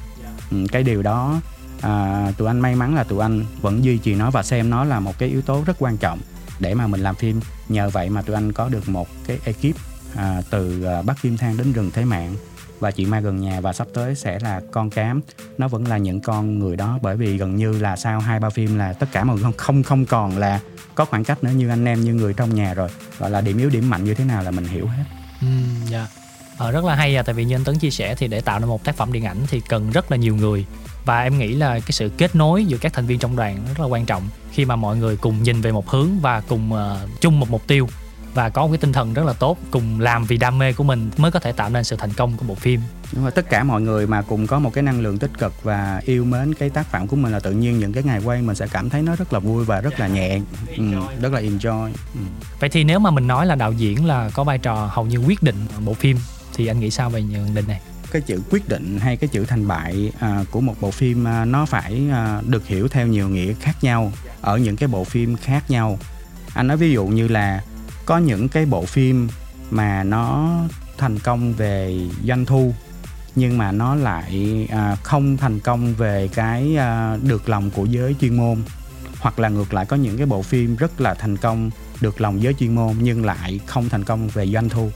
[0.51, 1.41] Ừ, cái điều đó
[1.81, 4.83] à, tụi anh may mắn là tụi anh vẫn duy trì nó và xem nó
[4.83, 6.19] là một cái yếu tố rất quan trọng
[6.59, 7.39] để mà mình làm phim.
[7.69, 9.75] Nhờ vậy mà tụi anh có được một cái ekip
[10.15, 12.35] à, từ à, bắc kim thang đến rừng thế mạng.
[12.79, 15.21] Và chị ma gần nhà và sắp tới sẽ là con cám.
[15.57, 18.49] Nó vẫn là những con người đó bởi vì gần như là sau hai ba
[18.49, 20.59] phim là tất cả mọi người không không không còn là
[20.95, 22.89] có khoảng cách nữa như anh em như người trong nhà rồi.
[23.19, 25.03] Gọi là điểm yếu điểm mạnh như thế nào là mình hiểu hết.
[25.41, 25.47] Ừ,
[25.89, 26.07] dạ.
[26.57, 28.59] Ờ, rất là hay à, tại vì như anh Tấn chia sẻ thì để tạo
[28.59, 30.65] nên một tác phẩm điện ảnh thì cần rất là nhiều người
[31.07, 33.79] và em nghĩ là cái sự kết nối giữa các thành viên trong đoàn rất
[33.79, 37.21] là quan trọng khi mà mọi người cùng nhìn về một hướng và cùng uh,
[37.21, 37.87] chung một mục tiêu
[38.33, 40.83] và có một cái tinh thần rất là tốt cùng làm vì đam mê của
[40.83, 42.81] mình mới có thể tạo nên sự thành công của bộ phim.
[43.13, 45.63] Đúng rồi tất cả mọi người mà cùng có một cái năng lượng tích cực
[45.63, 48.41] và yêu mến cái tác phẩm của mình là tự nhiên những cái ngày quay
[48.41, 50.39] mình sẽ cảm thấy nó rất là vui và rất là nhẹ.
[50.77, 50.83] Ừ,
[51.21, 51.91] rất là enjoy.
[52.13, 52.19] Ừ.
[52.59, 55.17] vậy thì nếu mà mình nói là đạo diễn là có vai trò hầu như
[55.17, 56.17] quyết định bộ phim
[56.53, 59.45] thì anh nghĩ sao về nhận định này cái chữ quyết định hay cái chữ
[59.45, 63.29] thành bại à, của một bộ phim à, nó phải à, được hiểu theo nhiều
[63.29, 65.99] nghĩa khác nhau ở những cái bộ phim khác nhau.
[66.53, 67.61] Anh nói ví dụ như là
[68.05, 69.27] có những cái bộ phim
[69.69, 70.51] mà nó
[70.97, 72.73] thành công về doanh thu
[73.35, 78.15] nhưng mà nó lại à, không thành công về cái à, được lòng của giới
[78.21, 78.57] chuyên môn
[79.19, 82.41] hoặc là ngược lại có những cái bộ phim rất là thành công được lòng
[82.41, 84.89] giới chuyên môn nhưng lại không thành công về doanh thu.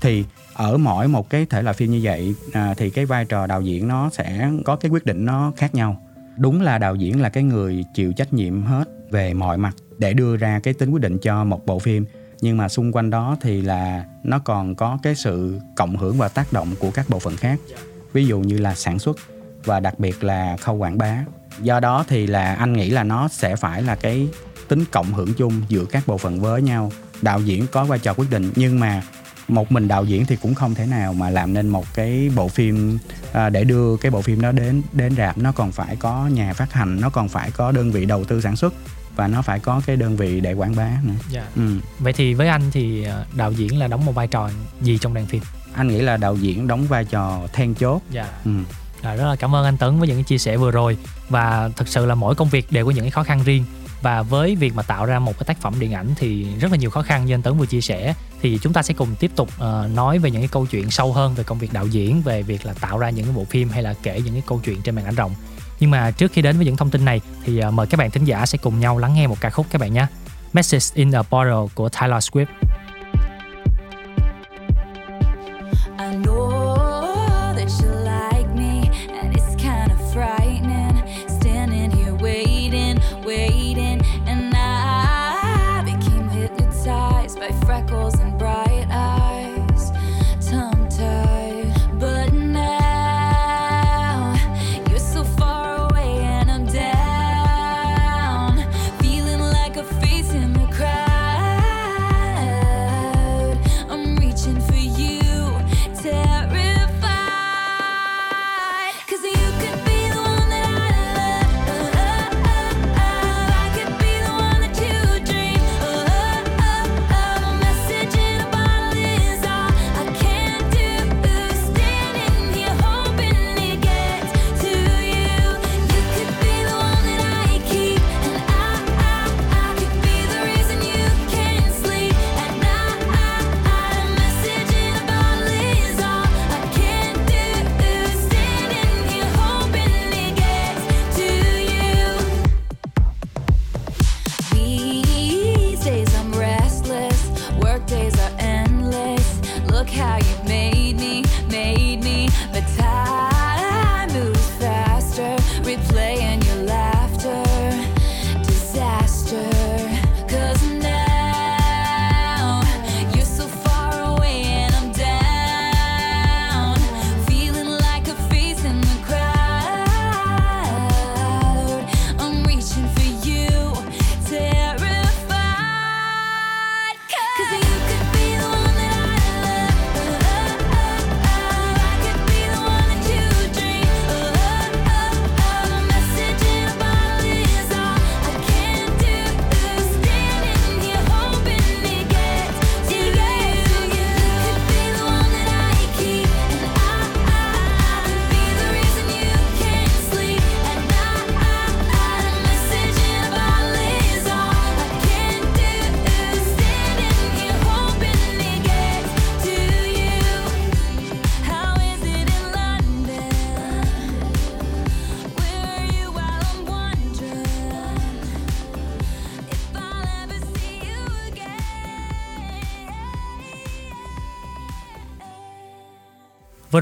[0.00, 3.46] Thì ở mỗi một cái thể loại phim như vậy à, thì cái vai trò
[3.46, 5.96] đạo diễn nó sẽ có cái quyết định nó khác nhau.
[6.36, 10.12] Đúng là đạo diễn là cái người chịu trách nhiệm hết về mọi mặt để
[10.12, 12.04] đưa ra cái tính quyết định cho một bộ phim.
[12.40, 16.28] Nhưng mà xung quanh đó thì là nó còn có cái sự cộng hưởng và
[16.28, 17.60] tác động của các bộ phận khác.
[18.12, 19.16] Ví dụ như là sản xuất
[19.64, 21.24] và đặc biệt là khâu quảng bá.
[21.60, 24.28] Do đó thì là anh nghĩ là nó sẽ phải là cái
[24.68, 26.92] tính cộng hưởng chung giữa các bộ phận với nhau.
[27.22, 29.02] Đạo diễn có vai trò quyết định nhưng mà
[29.48, 32.48] một mình đạo diễn thì cũng không thể nào mà làm nên một cái bộ
[32.48, 32.98] phim
[33.32, 36.52] à, để đưa cái bộ phim đó đến đến rạp nó còn phải có nhà
[36.52, 38.74] phát hành nó còn phải có đơn vị đầu tư sản xuất
[39.16, 41.14] và nó phải có cái đơn vị để quảng bá nữa.
[41.30, 41.44] Dạ.
[41.56, 41.62] Ừ.
[41.98, 44.50] Vậy thì với anh thì à, đạo diễn là đóng một vai trò
[44.80, 45.42] gì trong đoàn phim?
[45.74, 48.02] Anh nghĩ là đạo diễn đóng vai trò then chốt.
[48.10, 48.26] Dạ.
[48.44, 48.50] Ừ.
[49.02, 50.96] À, rất là cảm ơn anh Tấn với những chia sẻ vừa rồi
[51.28, 53.64] và thực sự là mỗi công việc đều có những cái khó khăn riêng
[54.02, 56.76] và với việc mà tạo ra một cái tác phẩm điện ảnh thì rất là
[56.76, 59.30] nhiều khó khăn như anh Tấn vừa chia sẻ thì chúng ta sẽ cùng tiếp
[59.36, 62.22] tục uh, nói về những cái câu chuyện sâu hơn về công việc đạo diễn
[62.22, 64.60] về việc là tạo ra những cái bộ phim hay là kể những cái câu
[64.64, 65.34] chuyện trên màn ảnh rộng.
[65.80, 68.10] Nhưng mà trước khi đến với những thông tin này thì uh, mời các bạn
[68.10, 70.06] thính giả sẽ cùng nhau lắng nghe một ca khúc các bạn nhé.
[70.52, 72.46] Message in a Bottle của Taylor Swift.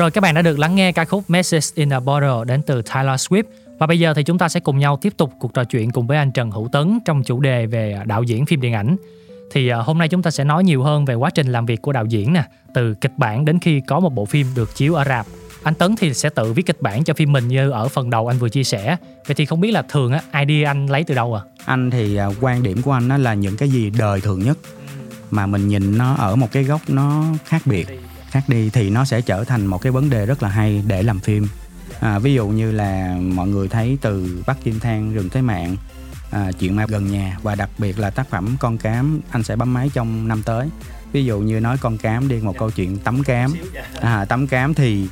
[0.00, 2.82] Rồi các bạn đã được lắng nghe ca khúc Message in a Bottle đến từ
[2.82, 3.42] Taylor Swift
[3.78, 6.06] và bây giờ thì chúng ta sẽ cùng nhau tiếp tục cuộc trò chuyện cùng
[6.06, 8.96] với anh Trần Hữu Tấn trong chủ đề về à, đạo diễn phim điện ảnh.
[9.52, 11.82] Thì à, hôm nay chúng ta sẽ nói nhiều hơn về quá trình làm việc
[11.82, 14.94] của đạo diễn nè, từ kịch bản đến khi có một bộ phim được chiếu
[14.94, 15.26] ở rạp.
[15.62, 18.26] Anh Tấn thì sẽ tự viết kịch bản cho phim mình như ở phần đầu
[18.26, 18.96] anh vừa chia sẻ.
[19.26, 21.42] Vậy thì không biết là thường á idea anh lấy từ đâu à?
[21.64, 24.58] anh thì à, quan điểm của anh đó là những cái gì đời thường nhất
[25.30, 27.88] mà mình nhìn nó ở một cái góc nó khác biệt
[28.30, 31.02] khác đi thì nó sẽ trở thành một cái vấn đề rất là hay để
[31.02, 31.46] làm phim.
[32.00, 35.76] À, ví dụ như là mọi người thấy từ bắc kim thang rừng thế mạng
[36.30, 39.56] à, chuyện ma gần nhà và đặc biệt là tác phẩm con cám anh sẽ
[39.56, 40.68] bấm máy trong năm tới.
[41.12, 43.52] Ví dụ như nói con cám đi một câu chuyện tắm cám.
[44.00, 45.08] À, tắm cám thì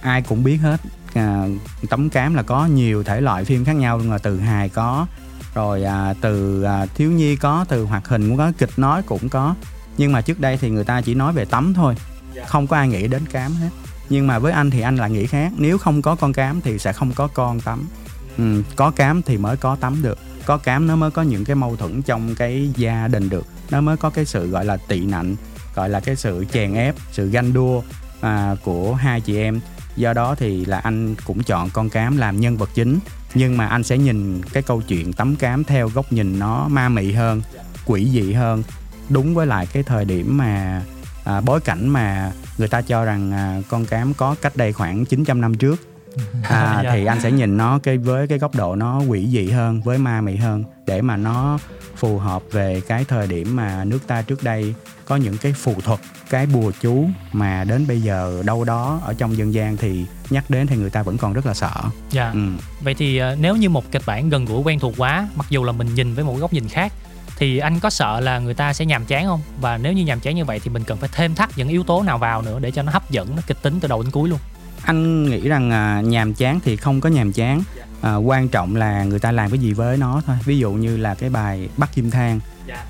[0.00, 0.80] ai cũng biết hết.
[1.14, 1.46] À,
[1.90, 5.06] tấm cám là có nhiều thể loại phim khác nhau là từ hài có
[5.54, 9.28] rồi à, từ à, thiếu nhi có từ hoạt hình cũng có kịch nói cũng
[9.28, 9.54] có.
[9.96, 11.94] Nhưng mà trước đây thì người ta chỉ nói về tắm thôi
[12.46, 13.70] không có ai nghĩ đến cám hết.
[14.10, 15.52] Nhưng mà với anh thì anh lại nghĩ khác.
[15.56, 17.88] Nếu không có con cám thì sẽ không có con tắm.
[18.38, 20.18] Ừ, có cám thì mới có tắm được.
[20.44, 23.46] Có cám nó mới có những cái mâu thuẫn trong cái gia đình được.
[23.70, 25.36] Nó mới có cái sự gọi là tị nạnh
[25.74, 27.82] gọi là cái sự chèn ép sự ganh đua
[28.20, 29.60] à, của hai chị em.
[29.96, 32.98] Do đó thì là anh cũng chọn con cám làm nhân vật chính.
[33.34, 36.88] Nhưng mà anh sẽ nhìn cái câu chuyện tắm cám theo góc nhìn nó ma
[36.88, 37.42] mị hơn
[37.86, 38.62] quỷ dị hơn.
[39.08, 40.82] Đúng với lại cái thời điểm mà
[41.28, 45.04] à, bối cảnh mà người ta cho rằng à, con cám có cách đây khoảng
[45.04, 45.76] 900 năm trước
[46.42, 46.90] à, Dạ.
[46.92, 49.98] thì anh sẽ nhìn nó cái với cái góc độ nó quỷ dị hơn với
[49.98, 51.58] ma mị hơn để mà nó
[51.96, 54.74] phù hợp về cái thời điểm mà nước ta trước đây
[55.06, 59.14] có những cái phù thuật cái bùa chú mà đến bây giờ đâu đó ở
[59.18, 61.70] trong dân gian thì nhắc đến thì người ta vẫn còn rất là sợ
[62.10, 62.30] Dạ.
[62.30, 62.40] ừ.
[62.80, 65.64] Vậy thì ờ, nếu như một kịch bản gần gũi quen thuộc quá, mặc dù
[65.64, 66.92] là mình nhìn với một góc nhìn khác
[67.38, 69.40] thì anh có sợ là người ta sẽ nhàm chán không?
[69.60, 71.84] Và nếu như nhàm chán như vậy thì mình cần phải thêm thắt những yếu
[71.84, 74.10] tố nào vào nữa để cho nó hấp dẫn, nó kịch tính từ đầu đến
[74.10, 74.38] cuối luôn.
[74.82, 77.62] anh nghĩ rằng à, nhàm chán thì không có nhàm chán.
[78.02, 80.36] À, quan trọng là người ta làm cái gì với nó thôi.
[80.44, 82.40] Ví dụ như là cái bài bắt kim thang.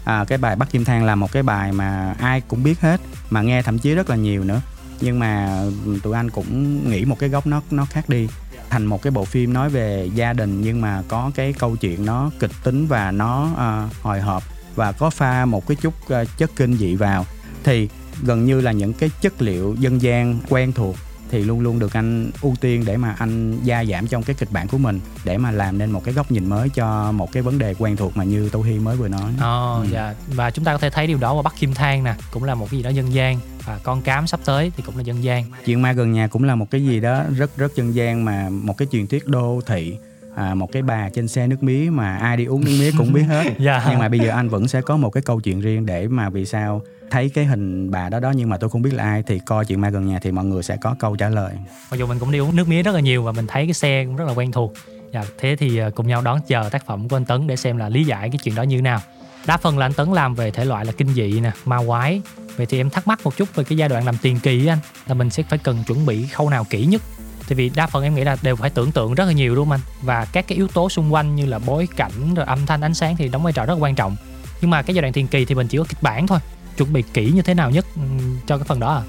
[0.05, 3.01] À, cái bài bắt kim thang là một cái bài mà ai cũng biết hết
[3.31, 4.61] mà nghe thậm chí rất là nhiều nữa.
[5.01, 8.29] Nhưng mà ừ, tụi anh cũng nghĩ một cái góc nó nó khác đi
[8.71, 12.07] thành một cái bộ phim nói về gia đình nhưng mà có cái câu chuyện
[12.07, 14.43] nó kịch tính và nó uh, hồi hộp
[14.75, 17.27] và có pha một cái chút uh, chất kinh dị vào.
[17.65, 17.89] Thì
[18.23, 20.97] gần như là những cái chất liệu dân gian quen thuộc
[21.31, 24.49] thì luôn luôn được anh ưu tiên để mà anh gia giảm trong cái kịch
[24.53, 27.43] bản của mình để mà làm nên một cái góc nhìn mới cho một cái
[27.43, 29.33] vấn đề quen thuộc mà như Tô Hi mới vừa nói.
[29.41, 29.87] Ồ, Ừ.
[29.93, 30.15] dạ.
[30.35, 32.55] Và chúng ta có thể thấy điều đó qua Bắc Kim Thang nè, cũng là
[32.55, 35.25] một cái gì đó dân gian và con cám sắp tới thì cũng là dân
[35.25, 35.45] gian.
[35.65, 38.49] Chuyện ma gần nhà cũng là một cái gì đó rất rất dân gian mà
[38.51, 39.97] một cái truyền thuyết đô thị
[40.37, 43.13] à, một cái bà trên xe nước mía mà ai đi uống nước mía cũng
[43.13, 43.87] biết hết Dạ.
[43.91, 46.29] nhưng mà bây giờ anh vẫn sẽ có một cái câu chuyện riêng để mà
[46.31, 49.23] vì sao thấy cái hình bà đó đó nhưng mà tôi không biết là ai
[49.23, 51.55] thì coi chuyện ma gần nhà thì mọi người sẽ có câu trả lời
[51.91, 53.75] Mặc dù mình cũng đi uống nước mía rất là nhiều và mình thấy cái
[53.75, 54.73] xe cũng rất là quen thuộc.
[55.13, 57.77] Dạ, thế thì ờ, cùng nhau đón chờ tác phẩm của anh Tấn để xem
[57.77, 59.01] là lý giải cái chuyện đó như thế nào.
[59.47, 62.23] Đa phần là anh Tấn làm về thể loại là kinh dị nè, ma quái.
[62.57, 64.79] Vậy thì em thắc mắc một chút về cái giai đoạn làm tiền kỳ anh
[65.07, 67.03] là mình sẽ phải cần chuẩn bị khâu nào kỹ nhất.
[67.49, 69.65] Tại vì đa phần em nghĩ là đều phải tưởng tượng rất là nhiều đúng
[69.65, 69.81] không anh?
[70.03, 72.95] Và các cái yếu tố xung quanh như là bối cảnh rồi âm thanh ánh
[72.95, 74.17] sáng thì đóng vai trò rất là quan trọng.
[74.61, 76.39] Nhưng mà cái giai đoạn tiền kỳ thì mình chỉ có kịch bản thôi.
[76.79, 79.03] Chuẩn bị kỹ như thế nào nhất ừm, cho cái phần đó à?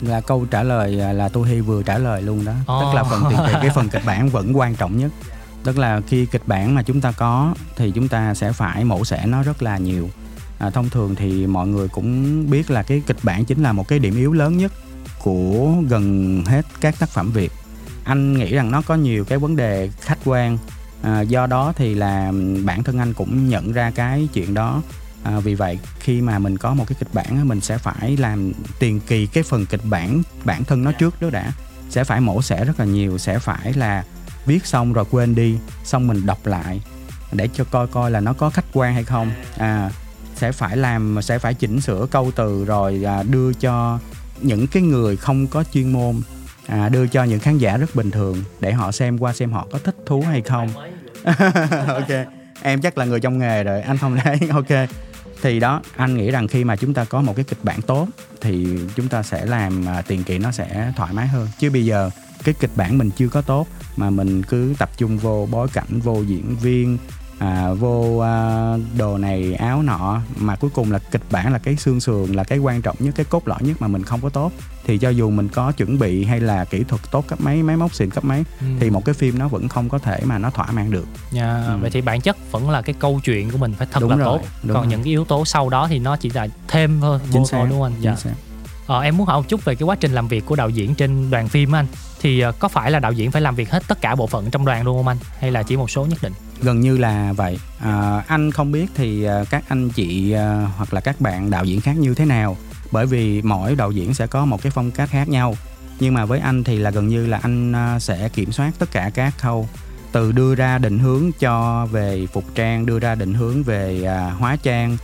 [0.00, 2.52] là câu trả lời à, là Tô Hi vừa trả lời luôn đó.
[2.66, 2.80] Ồ.
[2.80, 5.12] tức là phần tiền kỳ cái phần kịch bản vẫn quan trọng nhất.
[5.64, 9.04] Tức là khi kịch bản mà chúng ta có thì chúng ta sẽ phải mổ
[9.04, 10.10] xẻ nó rất là nhiều.
[10.58, 13.88] À, thông thường thì mọi người cũng biết là cái kịch bản chính là một
[13.88, 14.72] cái điểm yếu lớn nhất
[15.22, 17.52] của gần hết các tác phẩm Việt.
[18.04, 20.58] Anh nghĩ rằng nó có nhiều cái vấn đề khách quan.
[21.02, 22.32] À, do đó thì là
[22.64, 24.82] bản thân anh cũng nhận ra cái chuyện đó
[25.24, 28.16] à, vì vậy khi mà mình có một cái kịch bản á, mình sẽ phải
[28.16, 31.52] làm tiền kỳ cái phần kịch bản bản thân nó trước đó đã.
[31.90, 34.04] Sẽ phải mổ xẻ rất là nhiều sẽ phải là
[34.46, 36.80] viết xong rồi quên đi xong mình đọc lại
[37.32, 39.30] để cho coi coi là nó có khách quan hay không.
[39.56, 39.90] À
[40.36, 43.98] sẽ phải làm sẽ phải chỉnh sửa câu từ rồi à, đưa cho
[44.40, 46.20] những cái người không có chuyên môn
[46.66, 49.66] à, đưa cho những khán giả rất bình thường để họ xem qua xem họ
[49.72, 50.68] có thích thú hay không.
[51.86, 52.26] Ok
[52.62, 54.88] em chắc là người trong nghề rồi anh không thấy ok
[55.44, 58.08] thì đó, anh nghĩ rằng khi mà chúng ta có một cái kịch bản tốt
[58.40, 61.48] thì chúng ta sẽ làm à, tiền kỳ nó sẽ thoải mái hơn.
[61.58, 62.10] Chứ bây giờ
[62.44, 66.00] cái kịch bản mình chưa có tốt mà mình cứ tập trung vô bối cảnh,
[66.00, 66.98] vô diễn viên
[67.38, 71.76] à, vô à, đồ này áo nọ mà cuối cùng là kịch bản là cái
[71.76, 74.28] xương sườn là cái quan trọng nhất cái cốt lõi nhất mà mình không có
[74.28, 74.52] tốt
[74.86, 77.76] thì cho dù mình có chuẩn bị hay là kỹ thuật tốt cấp mấy máy
[77.76, 78.66] móc xịn cấp mấy Ừ.
[78.80, 81.64] thì một cái phim nó vẫn không có thể mà nó thỏa mãn được Dạ,
[81.68, 81.78] Ừ.
[81.80, 84.16] vậy thì bản chất vẫn là cái câu chuyện của mình phải thật Đúng là
[84.16, 84.40] rồi, tốt.
[84.62, 84.90] đúng Còn rồi.
[84.90, 87.58] những cái yếu tố sau đó thì nó chỉ là thêm thôi, chính thôi xác
[87.70, 87.92] đúng không anh?
[88.00, 88.16] Dạ.
[88.86, 90.94] Ờ, em muốn hỏi một chút về cái quá trình làm việc của đạo diễn
[90.94, 91.86] trên đoàn phim anh
[92.20, 94.50] thì ờ, có phải là đạo diễn phải làm việc hết tất cả bộ phận
[94.50, 96.32] trong đoàn luôn không anh hay là chỉ một số nhất định
[96.64, 97.58] gần như là vậy.
[97.78, 101.64] À, anh không biết thì à, các anh chị à, hoặc là các bạn đạo
[101.64, 102.56] diễn khác như thế nào.
[102.90, 105.54] Bởi vì mỗi đạo diễn sẽ có một cái phong cách khác nhau.
[106.00, 108.90] Nhưng mà với anh thì là gần như là anh à, sẽ kiểm soát tất
[108.92, 109.68] cả các khâu.
[110.12, 114.56] Từ đưa ra định hướng cho về phục trang đưa ra định hướng về hóa
[114.56, 114.96] trang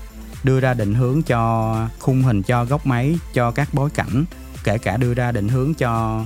[0.44, 4.24] đưa ra định hướng cho khung hình cho góc máy cho các bối cảnh
[4.64, 6.24] kể cả đưa ra định hướng cho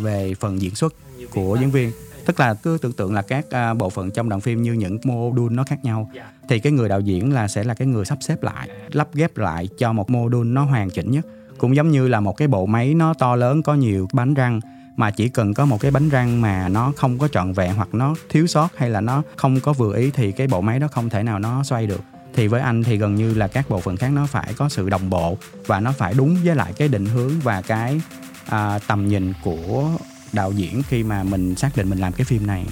[0.00, 0.94] về phần diễn xuất
[1.30, 1.92] của diễn viên
[2.26, 4.98] tức là cứ tưởng tượng là các à, bộ phận trong đoạn phim như những
[5.04, 6.10] module nó khác nhau.
[6.48, 9.36] Thì cái người đạo diễn là sẽ là cái người sắp xếp lại lắp ghép
[9.36, 11.26] lại cho một module nó hoàn chỉnh nhất.
[11.58, 14.60] Cũng giống như là một cái bộ máy nó to lớn có nhiều bánh răng
[14.96, 17.94] mà chỉ cần có một cái bánh răng mà nó không có trọn vẹn hoặc
[17.94, 20.88] nó thiếu sót hay là nó không có vừa ý thì cái bộ máy đó
[20.88, 22.00] không thể nào nó xoay được.
[22.34, 24.90] Thì với anh thì gần như là các bộ phận khác nó phải có sự
[24.90, 28.00] đồng bộ và nó phải đúng với lại cái định hướng và cái
[28.46, 29.90] à, tầm nhìn của
[30.34, 32.64] đạo diễn khi mà mình xác định mình làm cái phim này.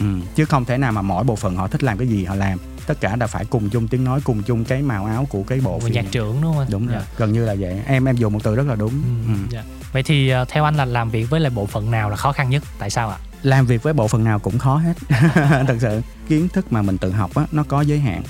[0.00, 0.06] Ừ.
[0.34, 2.58] chứ không thể nào mà mỗi bộ phận họ thích làm cái gì họ làm.
[2.86, 5.60] Tất cả đã phải cùng chung tiếng nói cùng chung cái màu áo của cái
[5.60, 5.92] bộ một phim.
[5.94, 6.68] nhạc trưởng đúng không anh?
[6.70, 7.06] Đúng rồi Dạ.
[7.16, 7.80] gần như là vậy.
[7.86, 8.90] Em em dùng một từ rất là đúng.
[9.26, 9.38] Ừ, ừ.
[9.50, 9.62] dạ.
[9.92, 12.32] vậy thì ờ, theo anh là làm việc với lại bộ phận nào là khó
[12.32, 12.62] khăn nhất?
[12.78, 13.16] Tại sao ạ?
[13.42, 14.94] Làm việc với bộ phận nào cũng khó hết.
[15.66, 18.22] Thật sự kiến thức mà mình tự học á nó có giới hạn.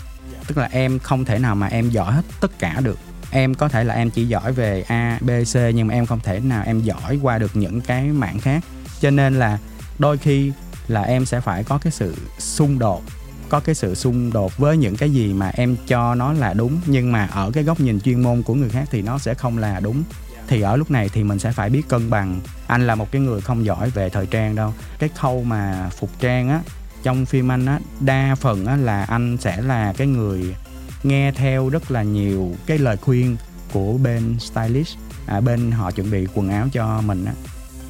[0.46, 2.98] Tức là em không thể nào mà em giỏi hết tất cả được.
[3.30, 6.20] Em có thể là em chỉ giỏi về a b c nhưng mà em không
[6.20, 8.64] thể nào em giỏi qua được những cái mảng khác
[9.00, 9.58] cho nên là
[9.98, 10.52] đôi khi
[10.88, 13.02] là em sẽ phải có cái sự xung đột
[13.48, 16.80] có cái sự xung đột với những cái gì mà em cho nó là đúng
[16.86, 19.58] nhưng mà ở cái góc nhìn chuyên môn của người khác thì nó sẽ không
[19.58, 20.02] là đúng.
[20.48, 22.40] Thì ở lúc này thì mình sẽ phải biết cân bằng.
[22.66, 24.74] Anh là một cái người không giỏi về thời trang đâu.
[24.98, 26.60] Cái khâu mà phục trang á
[27.02, 30.54] trong phim anh á đa phần á là anh sẽ là cái người
[31.02, 33.36] nghe theo rất là nhiều cái lời khuyên
[33.72, 34.96] của bên stylist
[35.26, 37.32] à, bên họ chuẩn bị quần áo cho mình á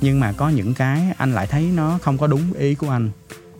[0.00, 3.10] nhưng mà có những cái anh lại thấy nó không có đúng ý của anh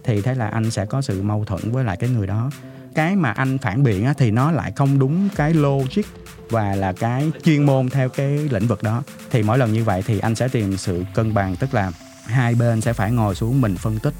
[0.04, 2.50] thì thế là anh sẽ có sự mâu thuẫn với lại cái người đó.
[2.94, 6.02] Cái mà anh phản biện á, thì nó lại không đúng cái logic
[6.50, 9.02] và là cái chuyên môn theo cái lĩnh vực đó.
[9.30, 11.92] Thì mỗi lần như vậy thì anh sẽ tìm sự cân bằng tức là
[12.26, 14.14] hai bên sẽ phải ngồi xuống mình phân tích.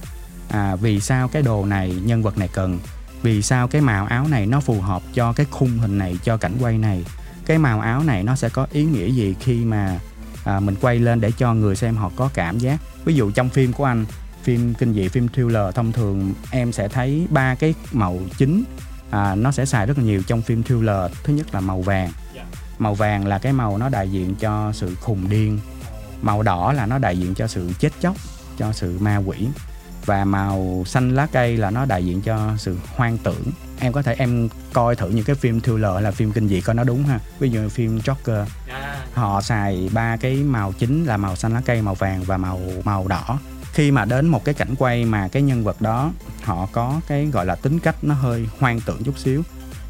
[0.48, 2.78] À, vì sao cái đồ này nhân vật này cần?
[3.22, 6.36] Vì sao cái màu áo này nó phù hợp cho cái khung hình này cho
[6.36, 7.04] cảnh quay này?
[7.46, 10.00] Cái màu áo này nó sẽ có ý nghĩa gì khi mà
[10.47, 12.80] à, mình quay lên để cho người xem họ có cảm giác.
[13.05, 14.05] Ví dụ trong phim của anh
[14.42, 18.64] phim kinh dị phim thriller thông thường em sẽ thấy ba cái màu chính.
[19.11, 21.12] À, nó sẽ xài rất là nhiều trong phim thriller.
[21.24, 22.11] Thứ nhất là màu vàng.
[22.78, 25.59] Màu vàng là cái màu nó đại diện cho sự khùng điên.
[26.22, 28.16] Màu đỏ là nó đại diện cho sự chết chóc
[28.59, 29.49] cho sự ma quỷ.
[30.05, 33.42] Và màu xanh lá cây là nó đại diện cho sự hoang tưởng
[33.81, 36.61] em có thể em coi thử những cái phim thriller hay là phim kinh dị
[36.61, 37.18] coi nó đúng ha.
[37.39, 38.45] Ví dụ như phim Joker.
[39.14, 42.61] Họ xài ba cái màu chính là màu xanh lá cây màu vàng và màu
[42.85, 43.39] màu đỏ.
[43.72, 46.12] Khi mà đến một cái cảnh quay mà cái nhân vật đó
[46.43, 49.43] họ có cái gọi là tính cách nó hơi hoang tưởng chút xíu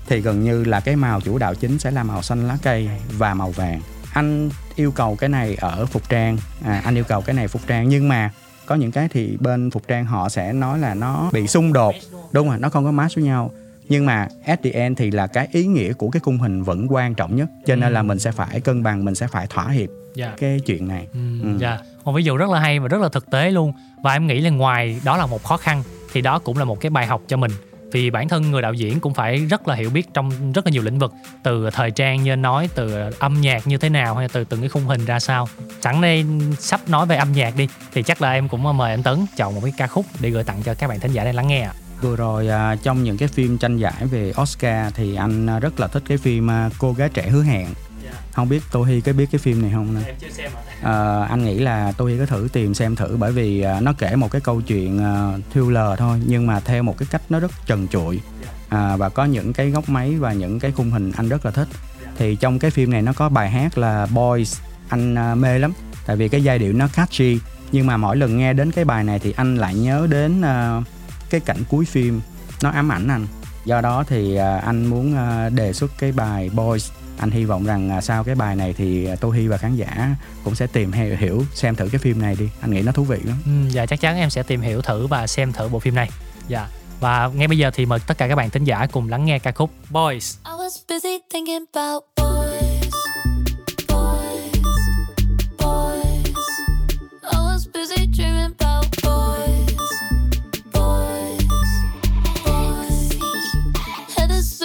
[0.06, 2.90] thì gần như là cái màu chủ đạo chính sẽ là màu xanh lá cây
[3.18, 3.80] và màu vàng.
[4.12, 6.38] Anh yêu cầu cái này ở phục trang.
[6.64, 7.88] À, anh yêu cầu cái này phục trang.
[7.88, 8.30] Nhưng mà
[8.66, 11.94] có những cái thì bên phục trang họ sẽ nói là nó bị xung đột.
[12.32, 13.50] Đúng rồi nó không có match với nhau
[13.88, 16.86] nhưng mà at the end thì là cái ý nghĩa của cái khung hình vẫn
[16.90, 17.48] quan trọng nhất.
[17.66, 20.32] Cho nên là mình sẽ phải cân bằng mình sẽ phải thỏa hiệp dạ.
[20.38, 21.06] cái chuyện này.
[21.12, 21.48] Ừ, Ừ.
[21.58, 23.72] Dạ, một ví dụ rất là hay và rất là thực tế luôn.
[24.02, 25.82] Và em nghĩ là ngoài đó là một khó khăn
[26.12, 27.50] thì đó cũng là một cái bài học cho mình.
[27.92, 30.70] Vì bản thân người đạo diễn cũng phải rất là hiểu biết trong rất là
[30.70, 31.12] nhiều lĩnh vực
[31.42, 34.60] từ thời trang như anh nói từ âm nhạc như thế nào hay từ từng
[34.60, 35.48] cái khung hình ra sao.
[35.80, 36.24] Sẵn đây
[36.58, 39.54] sắp nói về âm nhạc đi thì chắc là em cũng mời anh Tấn chọn
[39.54, 41.60] một cái ca khúc để gửi tặng cho các bạn thính giả đang lắng nghe
[41.60, 45.58] ạ vừa rồi à, trong những cái phim tranh giải về Oscar thì anh à,
[45.58, 47.66] rất là thích cái phim à, cô gái trẻ hứa hẹn.
[48.32, 50.00] Không biết Tô Hi có biết cái phim này không nè?
[50.06, 50.50] Em chưa xem
[50.82, 54.16] Ờ, anh nghĩ là tôi có thử tìm xem thử bởi vì à, nó kể
[54.16, 57.50] một cái câu chuyện à, thriller thôi nhưng mà theo một cái cách nó rất
[57.66, 58.20] trần trụi.
[58.68, 61.50] À, và có những cái góc máy và những cái khung hình anh rất là
[61.50, 61.68] thích.
[62.18, 65.72] Thì trong cái phim này nó có bài hát là Boys anh à, mê lắm.
[66.06, 67.38] Tại vì cái giai điệu nó catchy
[67.72, 70.80] nhưng mà mỗi lần nghe đến cái bài này thì anh lại nhớ đến à,
[71.30, 72.20] cái cảnh cuối phim
[72.62, 73.26] nó ám ảnh anh.
[73.64, 76.90] Do đó thì à, anh muốn à, đề xuất cái bài Boys.
[77.18, 80.16] Anh hy vọng rằng à, sau cái bài này thì Tô Hi và khán giả
[80.44, 82.48] cũng sẽ tìm hiểu, hiểu xem thử cái phim này đi.
[82.60, 83.36] Anh nghĩ nó thú vị lắm.
[83.44, 86.10] Ừ, dạ chắc chắn em sẽ tìm hiểu thử và xem thử bộ phim này.
[86.48, 86.68] Dạ.
[87.00, 89.38] Và ngay bây giờ thì mời tất cả các bạn thính giả cùng lắng nghe
[89.38, 90.36] ca khúc Boys.
[90.44, 92.35] I was busy thinking about boys,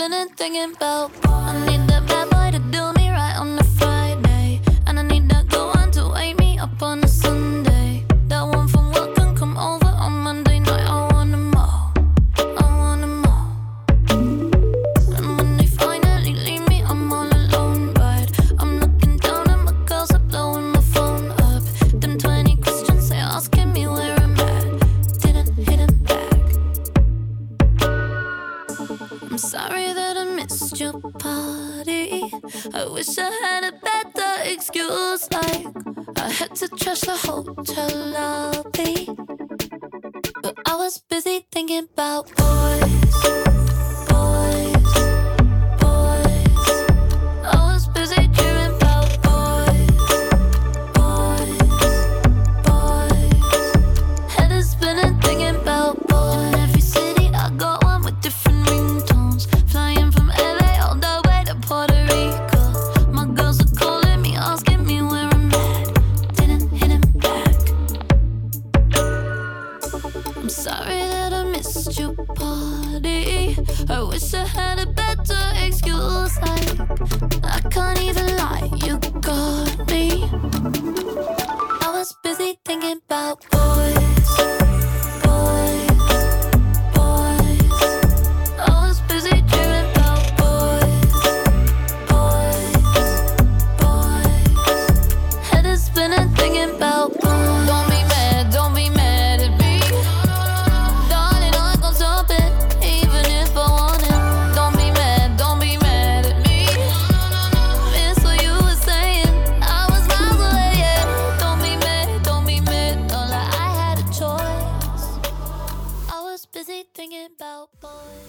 [0.01, 1.90] Head is spinning thinking about I need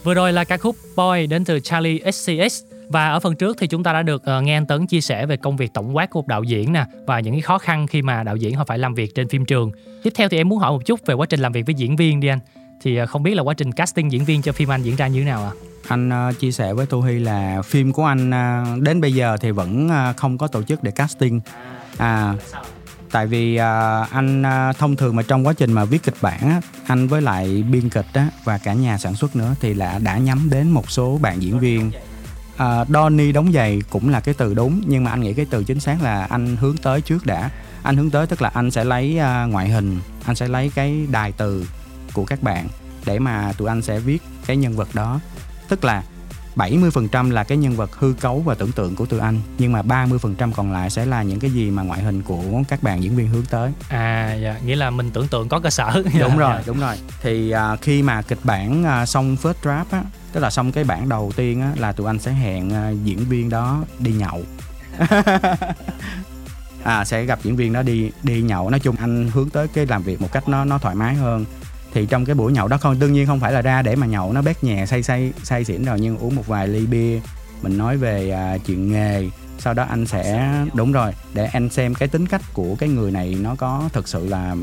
[0.05, 3.67] Vừa rồi là ca khúc Boy đến từ Charlie XCX và ở phần trước thì
[3.67, 6.11] chúng ta đã được uh, nghe anh Tấn chia sẻ về công việc tổng quát
[6.11, 8.65] của một đạo diễn nè và những cái khó khăn khi mà đạo diễn họ
[8.65, 9.73] phải làm việc trên phim trường.
[10.03, 11.97] Tiếp theo thì em muốn hỏi một chút về quá trình làm việc với diễn
[11.97, 12.39] viên đi anh.
[12.83, 15.07] Thì uh, không biết là quá trình casting diễn viên cho phim anh diễn ra
[15.07, 15.53] như thế nào ạ?
[15.89, 19.37] anh uh, chia sẻ với Tu Hy là phim của anh uh, đến bây giờ
[19.41, 21.41] thì vẫn uh, không có tổ chức để casting
[21.99, 22.35] à
[23.13, 26.41] tại vì ờ, anh ờ, thông thường mà trong quá trình mà viết kịch bản
[26.41, 29.99] á, anh với lại biên kịch á, và cả nhà sản xuất nữa thì là
[29.99, 31.91] đã nhắm đến một số bạn diễn viên.
[32.57, 35.65] À, Donny đóng giày cũng là cái từ đúng nhưng mà anh nghĩ cái từ
[35.65, 37.51] chính xác là anh hướng tới trước đã.
[37.83, 41.07] Anh hướng tới tức là anh sẽ lấy à, ngoại hình anh sẽ lấy cái
[41.11, 41.67] đài từ
[42.13, 42.69] của các bạn
[43.07, 45.21] để mà tụi anh sẽ viết cái nhân vật đó.
[45.69, 46.03] Tức là
[46.57, 49.83] 70% là cái nhân vật hư cấu và tưởng tượng của tụi anh nhưng mà
[49.83, 53.17] 30% còn lại sẽ là những cái gì mà ngoại hình của các bạn diễn
[53.17, 53.73] viên hướng tới.
[53.89, 56.03] À dạ, nghĩa là mình tưởng tượng có cơ sở.
[56.21, 56.63] đúng rồi Dạ.
[56.67, 56.97] đúng rồi.
[57.23, 60.85] Thì à, khi mà kịch bản à, xong first draft á tức là xong cái
[60.85, 64.43] bản đầu tiên á là tụi anh sẽ hẹn à, diễn viên đó đi nhậu.
[66.85, 68.71] À sẽ gặp diễn viên đó đi đi nhậu.
[68.71, 71.45] Nói chung anh hướng tới cái làm việc một cách nó nó thoải mái hơn
[71.95, 74.07] thì trong cái buổi nhậu đó không đương nhiên không phải là ra để mà
[74.07, 77.21] nhậu nó bét nhè say say say xỉn rồi nhưng uống một vài ly bia.
[77.63, 79.29] Mình nói về à, chuyện nghề
[79.59, 83.11] sau đó anh sẽ đúng rồi để anh xem cái tính cách của cái người
[83.11, 84.57] này nó có thực sự là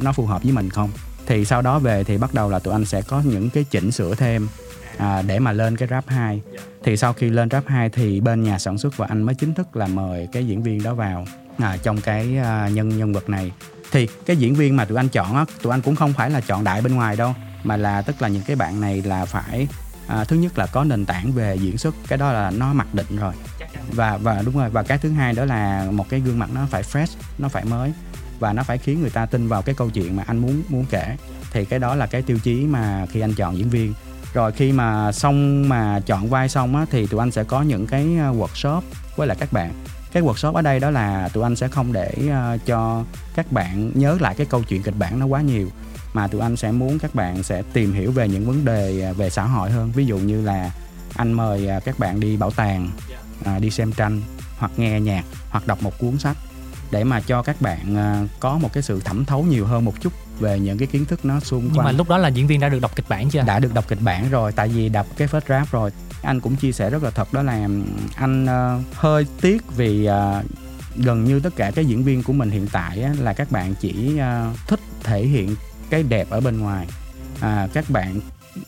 [0.00, 0.90] nó phù hợp với mình không.
[1.26, 3.90] Thì sau đó về thì bắt đầu là tụi anh sẽ có những cái chỉnh
[3.90, 4.48] sửa thêm
[4.96, 6.40] à, để mà lên cái rap 2
[6.84, 9.54] thì sau khi lên rap 2 thì bên nhà sản xuất và anh mới chính
[9.54, 11.26] thức là mời cái diễn viên đó vào
[11.58, 13.52] à, trong cái à, nhân nhân vật này
[13.92, 16.40] thì cái diễn viên mà tụi anh chọn á tụi anh cũng không phải là
[16.40, 17.34] chọn đại bên ngoài đâu
[17.64, 19.66] mà là tức là những cái bạn này là phải
[20.06, 22.86] à, thứ nhất là có nền tảng về diễn xuất cái đó là nó mặc
[22.92, 23.34] định rồi.
[23.92, 26.66] Và và đúng rồi và cái thứ hai đó là một cái gương mặt nó
[26.70, 27.92] phải fresh nó phải mới
[28.40, 30.84] và nó phải khiến người ta tin vào cái câu chuyện mà anh muốn muốn
[30.90, 31.16] kể.
[31.52, 33.94] Thì cái đó là cái tiêu chí mà khi anh chọn diễn viên.
[34.34, 37.86] Rồi khi mà xong mà chọn vai xong á thì tụi anh sẽ có những
[37.86, 38.80] cái à, workshop
[39.16, 39.72] với lại các bạn
[40.12, 43.04] cái workshop ở đây đó là tụi anh sẽ không để uh, cho
[43.34, 45.68] các bạn nhớ lại cái câu chuyện kịch bản nó quá nhiều
[46.12, 49.16] mà tụi anh sẽ muốn các bạn sẽ tìm hiểu về những vấn đề uh,
[49.16, 49.92] về xã hội hơn.
[49.92, 50.70] Ví dụ như là
[51.14, 52.90] anh mời uh, các bạn đi bảo tàng
[53.40, 54.20] uh, đi xem tranh
[54.58, 56.36] hoặc nghe nhạc hoặc đọc một cuốn sách
[56.90, 60.00] để mà cho các bạn uh, có một cái sự thẩm thấu nhiều hơn một
[60.00, 61.96] chút về những cái kiến thức nó xung Nhưng mà quanh.
[61.96, 63.42] lúc đó là diễn viên đã được đọc kịch bản chưa?
[63.42, 65.90] đã được đọc kịch bản rồi tại vì đọc cái first draft rồi
[66.22, 67.68] anh cũng chia sẻ rất là thật đó là
[68.16, 70.44] anh uh, hơi tiếc vì uh,
[70.96, 73.74] gần như tất cả các diễn viên của mình hiện tại á, là các bạn
[73.80, 75.56] chỉ uh, thích thể hiện
[75.90, 76.86] cái đẹp ở bên ngoài.
[77.40, 78.20] À, các bạn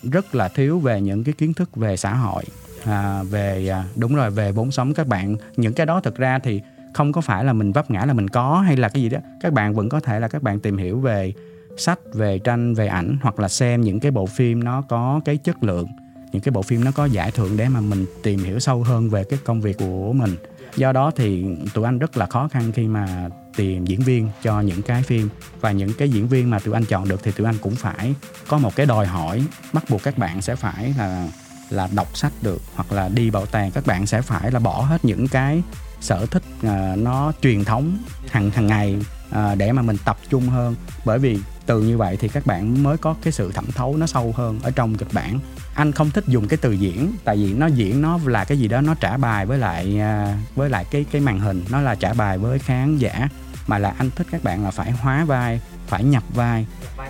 [0.03, 2.45] rất là thiếu về những cái kiến thức về xã hội
[2.85, 4.95] à, về à, đúng rồi về vốn sống.
[4.95, 6.61] Các bạn những cái đó thực ra thì
[6.95, 9.19] không có phải là mình vấp ngã là mình có hay là cái gì đó.
[9.41, 11.33] Các bạn vẫn có thể là các bạn tìm hiểu về
[11.77, 15.37] sách về tranh về ảnh hoặc là xem những cái bộ phim nó có cái
[15.37, 15.87] chất lượng
[16.35, 19.11] những cái bộ phim nó có giải thưởng để mà mình tìm hiểu sâu hơn
[19.11, 20.37] về cái công việc của mình.
[20.76, 24.61] Do đó thì tụi anh rất là khó khăn khi mà tìm diễn viên cho
[24.61, 25.28] những cái phim.
[25.61, 28.14] Và những cái diễn viên mà tụi anh chọn được thì tụi anh cũng phải
[28.49, 31.28] có một cái đòi hỏi bắt buộc các bạn sẽ phải là
[31.70, 34.80] là đọc sách được hoặc là đi bảo tàng các bạn sẽ phải là bỏ
[34.80, 35.62] hết những cái
[36.01, 37.99] sở thích uh, nó truyền thống
[38.30, 38.97] hàng hàng ngày
[39.30, 40.74] uh, để mà mình tập trung hơn.
[41.05, 44.07] Bởi vì từ như vậy thì các bạn mới có cái sự thẩm thấu nó
[44.07, 45.39] sâu hơn ở trong kịch bản.
[45.75, 48.69] Anh không thích dùng cái từ diễn, tại vì nó diễn nó là cái gì
[48.69, 51.95] đó nó trả bài với lại à, với lại cái cái màn hình, nó là
[51.95, 53.29] trả bài với khán giả.
[53.67, 56.67] Mà là anh thích các bạn là phải hóa vai, phải nhập vai.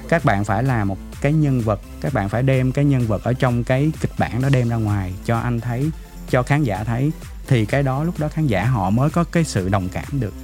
[0.09, 3.25] Các bạn phải là một cái nhân vật, các bạn phải đem cái nhân vật
[3.25, 5.91] ở trong cái kịch bản đó đem ra ngoài cho anh thấy,
[6.31, 7.13] cho khán giả thấy.
[7.47, 10.35] Thì cái đó lúc đó khán giả họ mới có cái sự đồng cảm được.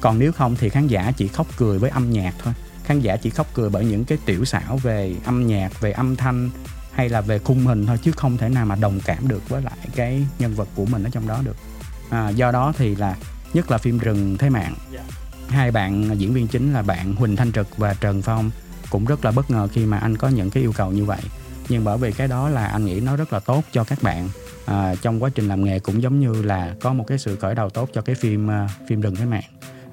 [0.00, 2.54] Còn nếu không thì khán giả chỉ khóc cười với âm nhạc thôi
[2.86, 6.16] khán giả chỉ khóc cười bởi những cái tiểu xảo về âm nhạc về âm
[6.16, 6.50] thanh
[6.92, 9.62] hay là về khung hình thôi chứ không thể nào mà đồng cảm được với
[9.62, 11.56] lại cái nhân vật của mình ở trong đó được.
[12.10, 13.16] À, do đó thì là
[13.54, 14.74] nhất là phim rừng thế mạng.
[15.48, 18.50] Hai bạn diễn viên chính là bạn Huỳnh Thanh Trực và Trần Phong.
[18.90, 21.20] Cũng rất là bất ngờ khi mà anh có những cái yêu cầu như vậy.
[21.68, 24.28] Nhưng bởi vì cái đó là anh nghĩ nó rất là tốt cho các bạn.
[24.66, 27.54] À, trong quá trình làm nghề cũng giống như là có một cái sự khởi
[27.54, 29.44] đầu tốt cho cái phim uh, phim rừng thế mạng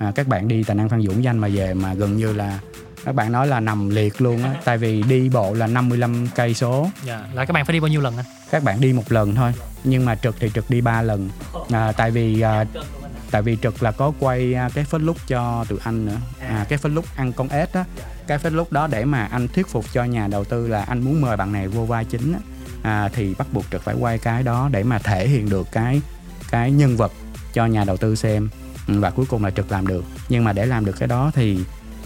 [0.03, 2.59] à, các bạn đi tài năng phan dũng danh mà về mà gần như là
[3.05, 4.55] các bạn nói là nằm liệt luôn á.
[4.63, 6.89] Tại vì đi bộ là 55 cây số.
[7.03, 8.25] Dạ là các bạn phải đi bao nhiêu lần anh?
[8.51, 11.29] Các bạn đi một lần thôi nhưng mà trực thì trực đi ba lần.
[11.71, 12.65] À, tại vì à,
[13.31, 16.17] tại vì trực là có quay à, cái phết lúc cho tụi anh nữa.
[16.39, 17.85] À, cái phết lúc ăn con ếch á.
[18.27, 21.01] Cái phết lúc đó để mà anh thuyết phục cho nhà đầu tư là anh
[21.01, 22.39] muốn mời bạn này vô vai chính á.
[22.83, 26.01] À, thì bắt buộc trực phải quay cái đó để mà thể hiện được cái
[26.51, 27.11] cái nhân vật
[27.53, 28.49] cho nhà đầu tư xem
[28.87, 30.05] Ừ, và cuối cùng là trực làm được.
[30.29, 31.59] Nhưng mà để làm được cái đó thì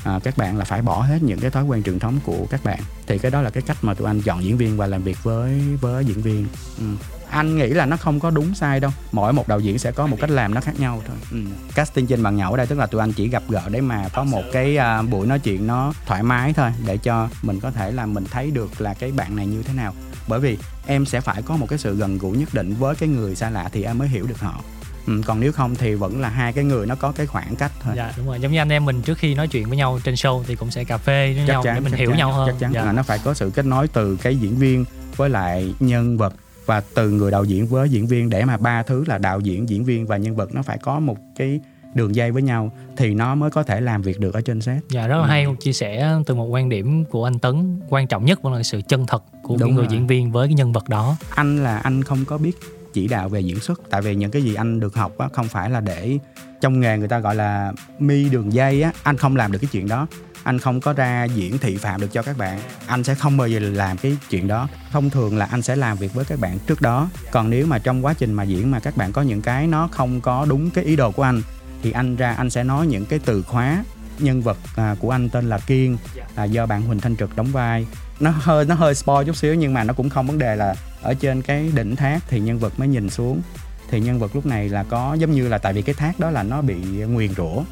[0.03, 2.63] à, các bạn là phải bỏ hết những cái thói quen truyền thống của các
[2.63, 2.80] bạn.
[3.07, 5.17] Thì cái đó là cái cách mà tụi anh chọn diễn viên và làm việc
[5.23, 6.47] với với diễn viên.
[6.78, 6.86] Ừ.
[7.30, 8.91] anh nghĩ là nó không có đúng sai đâu.
[9.11, 11.15] Mỗi một đạo diễn sẽ có một cách làm nó khác nhau thôi.
[11.32, 11.38] Ừ.
[11.75, 14.09] casting trên bàn nhậu ở đây tức là tụi anh chỉ gặp gỡ để mà
[14.13, 17.71] có một cái à, buổi nói chuyện nó thoải mái thôi để cho mình có
[17.71, 19.93] thể là mình thấy được là cái bạn này như thế nào.
[20.28, 20.57] Bởi vì
[20.88, 23.49] em sẽ phải có một cái sự gần gũi nhất định với cái người xa
[23.49, 24.61] lạ thì em mới hiểu được họ
[25.08, 27.72] ừ, còn nếu không thì vẫn là hai cái người nó có cái khoảng cách
[27.84, 27.93] thôi.
[27.97, 28.39] Dạ đúng rồi.
[28.39, 30.72] Giống như anh em mình trước khi nói chuyện với nhau trên show thì cũng
[30.72, 32.47] sẽ cà phê với nhau để mình hiểu chắn, nhau hơn.
[32.47, 32.72] chắc chắn.
[32.74, 32.84] Dạ.
[32.86, 34.86] là nó phải có sự kết nối từ cái diễn viên
[35.16, 36.34] với lại nhân vật
[36.66, 39.70] và từ người đạo diễn với diễn viên để mà ba thứ là đạo diễn
[39.70, 41.60] diễn viên và nhân vật nó phải có một cái
[41.93, 44.78] đường dây với nhau thì nó mới có thể làm việc được ở trên set.
[44.89, 45.28] Dạ rất là Ừ.
[45.28, 47.80] hay một chia sẻ từ một quan điểm của anh Tấn.
[47.89, 49.93] Quan trọng nhất vẫn là sự chân thật của Đúng những người rồi.
[49.93, 51.16] diễn viên với cái nhân vật đó.
[51.30, 52.58] Anh là anh không có biết
[52.93, 53.81] chỉ đạo về diễn xuất.
[53.89, 56.17] Tại vì những cái gì anh được học á không phải là để
[56.61, 59.69] trong nghề người ta gọi là mi đường dây á anh không làm được cái
[59.71, 60.07] chuyện đó.
[60.43, 62.59] Anh không có ra diễn thị phạm được cho các bạn.
[62.88, 64.67] Anh sẽ không bao giờ làm cái chuyện đó.
[64.91, 67.09] Thông thường là anh sẽ làm việc với các bạn trước đó.
[67.31, 69.88] Còn nếu mà trong quá trình mà diễn mà các bạn có những cái nó
[69.91, 71.41] không có đúng cái ý đồ của anh
[71.83, 73.83] thì anh ra anh sẽ nói những cái từ khóa
[74.19, 75.97] nhân vật à, của anh tên là kiên
[76.35, 77.88] là do bạn huỳnh thanh trực đóng vai.
[78.19, 80.75] Nó hơi nó hơi spoil chút xíu nhưng mà nó cũng không vấn đề là
[81.01, 83.41] ở trên cái đỉnh thác thì nhân vật mới nhìn xuống.
[83.89, 86.29] Thì nhân vật lúc này là có giống như là tại vì cái thác đó
[86.29, 86.75] là nó bị
[87.05, 87.63] nguyền rủa.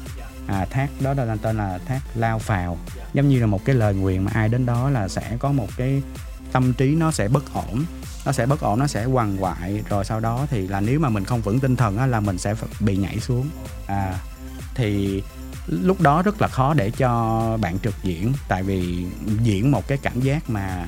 [0.46, 2.78] À, thác đó là tên là thác lao phào.
[3.14, 5.68] Giống như là một cái lời nguyền mà ai đến đó là sẽ có một
[5.76, 6.02] cái
[6.52, 7.84] tâm trí nó sẽ bất ổn.
[8.26, 9.82] Nó sẽ bất ổn nó sẽ quằn quại.
[9.88, 12.38] Rồi sau đó thì là nếu mà mình không vững tinh thần á, là mình
[12.38, 13.48] sẽ bị nhảy xuống.
[13.86, 14.18] À
[14.74, 15.22] thì
[15.66, 18.32] lúc đó rất là khó để cho bạn trực diễn.
[18.48, 19.06] Tại vì
[19.42, 20.86] diễn một cái cảm giác mà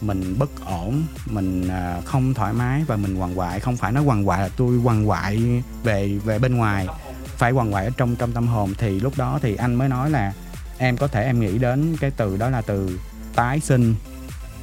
[0.00, 3.60] mình bất ổn mình à, không thoải mái và mình quằn quại.
[3.60, 6.86] Không phải nói quằn quại là tôi quằn quại về về bên ngoài
[7.26, 8.74] phải quằn quại ở trong trong tâm hồn.
[8.78, 10.32] Thì lúc đó thì anh mới nói là
[10.78, 12.98] em có thể em nghĩ đến cái từ đó là từ
[13.34, 13.94] tái sinh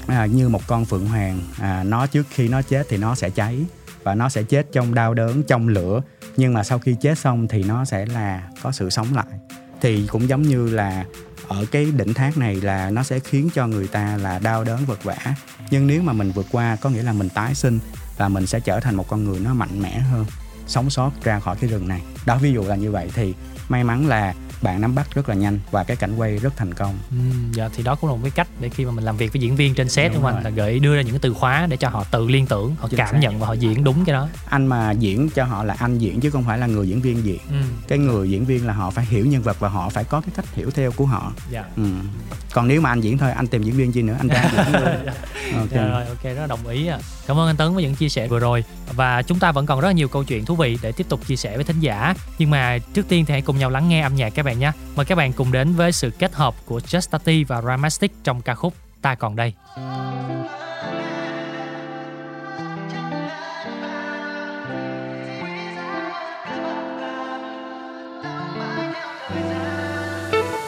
[0.08, 1.40] à, như một con phượng hoàng.
[1.60, 3.66] À, nó trước khi nó chết thì nó sẽ cháy
[4.04, 6.02] và nó sẽ chết trong đau đớn trong lửa.
[6.38, 9.26] Nhưng mà sau khi chết xong thì nó sẽ là có sự sống lại.
[9.82, 11.06] Thì cũng giống như là
[11.48, 14.86] ở cái đỉnh thác này là nó sẽ khiến cho người ta là đau đớn
[14.86, 15.18] vật vã
[15.72, 17.80] nhưng nếu mà mình vượt qua, có nghĩa là mình tái sinh
[18.18, 20.26] và mình sẽ trở thành một con người nó mạnh mẽ hơn,
[20.68, 22.02] sống sót ra khỏi cái rừng này.
[22.26, 23.34] Đó, ví dụ là như vậy thì
[23.70, 24.34] may mắn là
[24.64, 26.98] bạn nắm bắt rất là nhanh và cái cảnh quay rất thành công.
[27.12, 27.16] Ừ,
[27.54, 29.42] dạ thì đó cũng là một cái cách để khi mà mình làm việc với
[29.42, 30.44] diễn viên trên set Đúng đúng không anh?
[30.44, 32.88] là gợi đưa ra những cái từ khóa để cho họ tự liên tưởng họ
[32.88, 33.18] Chính cảm xác.
[33.20, 34.28] nhận và họ diễn đúng cái đó.
[34.50, 37.26] Anh mà diễn cho họ là anh diễn chứ không phải là người diễn viên
[37.26, 37.40] diễn.
[37.50, 37.56] Ừ,
[37.88, 40.30] cái người diễn viên là họ phải hiểu nhân vật và họ phải có cái
[40.36, 41.34] cách hiểu theo của họ.
[41.52, 41.64] Dạ.
[41.78, 41.84] Ừ.
[42.54, 44.74] còn nếu mà anh diễn thôi anh tìm diễn viên chi nữa anh ra diễn
[44.82, 44.90] luôn.
[45.58, 45.68] Ok.
[45.72, 46.90] Dạ rồi, ok, rất là đồng ý.
[47.28, 48.64] Cảm ơn anh Tấn với những chia sẻ vừa rồi.
[48.96, 51.28] Và chúng ta vẫn còn rất là nhiều câu chuyện thú vị để tiếp tục
[51.28, 52.14] chia sẻ với thính giả.
[52.38, 54.72] Nhưng mà trước tiên thì hãy cùng nhau lắng nghe âm nhạc các bạn nhé.
[54.96, 58.56] Mời các bạn cùng đến với sự kết hợp của Justati và Ramastic trong ca
[58.56, 58.74] khúc
[59.04, 59.54] Ta còn đây.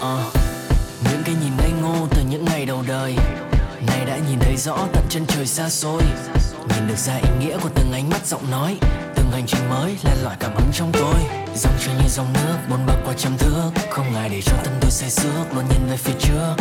[0.02, 0.32] Ờ,
[1.04, 3.16] những cái nhìn ngây ngô từ những ngày đầu đời
[3.88, 6.02] nay đã nhìn thấy rõ tận chân trời xa xôi
[6.70, 8.78] Nhìn được ra ý nghĩa của từng ánh mắt giọng nói
[9.36, 11.16] hành trình mới là loại cảm hứng trong tôi.
[11.56, 13.72] Dòng trời như dòng nước bồn bạc qua trăm thước.
[13.90, 16.56] Không ngại để cho tâm tôi say sước Luôn nhìn về phía trước.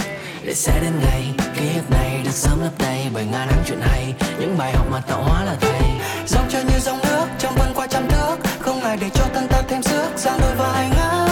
[0.45, 3.81] Để sẽ đến ngày, ký ức này được sớm lấp đầy bởi ngàn năm chuyện
[3.81, 4.15] hay.
[4.41, 5.81] Những bài học mà tạo hóa là thầy.
[6.27, 8.37] Dòng chơi như dòng nước, trong vân qua trăm thước.
[8.61, 11.24] Không ngại để cho thân ta thêm sức giang đôi vai ngắm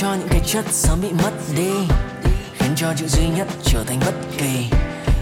[0.00, 1.70] cho những cái chất sớm bị mất đi,
[2.58, 4.70] khiến cho chữ duy nhất trở thành bất kỳ.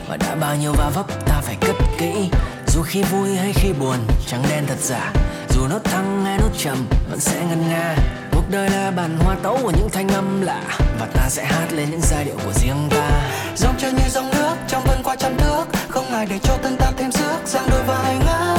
[0.08, 2.30] Và đã bao nhiêu va vấp, ta phải cất kỹ.
[2.66, 3.96] Dù khi vui hay khi buồn,
[4.26, 5.12] trắng đen thật giả.
[5.54, 7.96] Dù nốt thăng hay nốt trầm vẫn sẽ ngân nga.
[8.32, 10.62] Cuộc đời là bản hoa tấu của những thanh âm lạ,
[10.98, 13.10] và ta sẽ hát lên những giai điệu của riêng ta.
[13.56, 16.76] Dòng chơi như dòng nước, trong vân qua trăm thước, không ngại để cho tân
[16.76, 18.55] ta thêm sức giang đôi vai ngang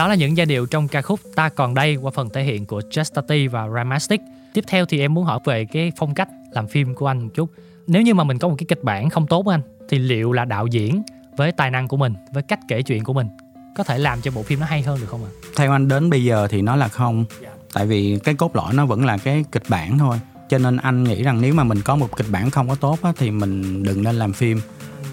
[0.00, 2.66] đó là những giai điệu trong ca khúc Ta còn đây qua phần thể hiện
[2.66, 4.20] của Justati và Ramastic.
[4.52, 7.28] Tiếp theo thì em muốn hỏi về cái phong cách làm phim của anh một
[7.34, 7.50] chút.
[7.86, 10.44] Nếu như mà mình có một cái kịch bản không tốt anh thì liệu là
[10.44, 11.02] đạo diễn
[11.36, 13.28] với tài năng của mình, với cách kể chuyện của mình
[13.76, 15.30] có thể làm cho bộ phim nó hay hơn được không ạ?
[15.56, 17.24] theo anh đến bây giờ thì nó là không
[17.72, 21.04] tại vì cái cốt lõi nó vẫn là cái kịch bản thôi cho nên anh
[21.04, 23.82] nghĩ rằng nếu mà mình có một kịch bản không có tốt á, thì mình
[23.82, 24.60] đừng nên làm phim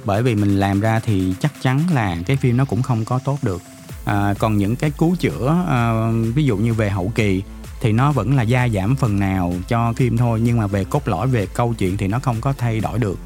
[0.06, 3.20] bởi vì mình làm ra thì chắc chắn là cái phim nó cũng không có
[3.24, 3.62] tốt được
[4.08, 7.43] à, còn những cái cứu chữa à, ví dụ như về hậu kỳ
[7.82, 11.08] thì nó vẫn là gia giảm phần nào cho phim thôi nhưng mà về cốt
[11.08, 13.20] lõi về câu chuyện thì nó không có thay đổi được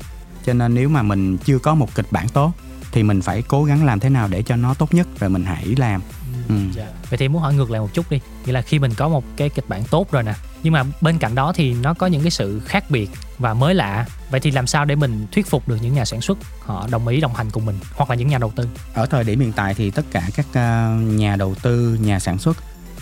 [0.45, 2.51] cho nên nếu mà mình chưa có một kịch bản tốt
[2.91, 5.45] thì mình phải cố gắng làm thế nào để cho nó tốt nhất rồi mình
[5.45, 6.01] hãy làm
[6.47, 6.55] ừ.
[7.09, 8.19] Vậy thì muốn hỏi ngược lại một chút đi.
[8.45, 10.34] Nghĩa là khi mình có một cái kịch bản tốt rồi nè,
[10.64, 13.09] nhưng mà bên cạnh đó thì nó có những cái sự khác biệt
[13.39, 14.05] và mới lạ.
[14.32, 17.07] Vậy thì làm sao để mình thuyết phục được những nhà sản xuất họ đồng
[17.07, 18.68] ý đồng hành cùng mình, hoặc là những nhà đầu tư?
[18.93, 22.38] ở thời điểm hiện tại thì tất cả các ờ, nhà đầu tư, nhà sản
[22.38, 22.57] xuất,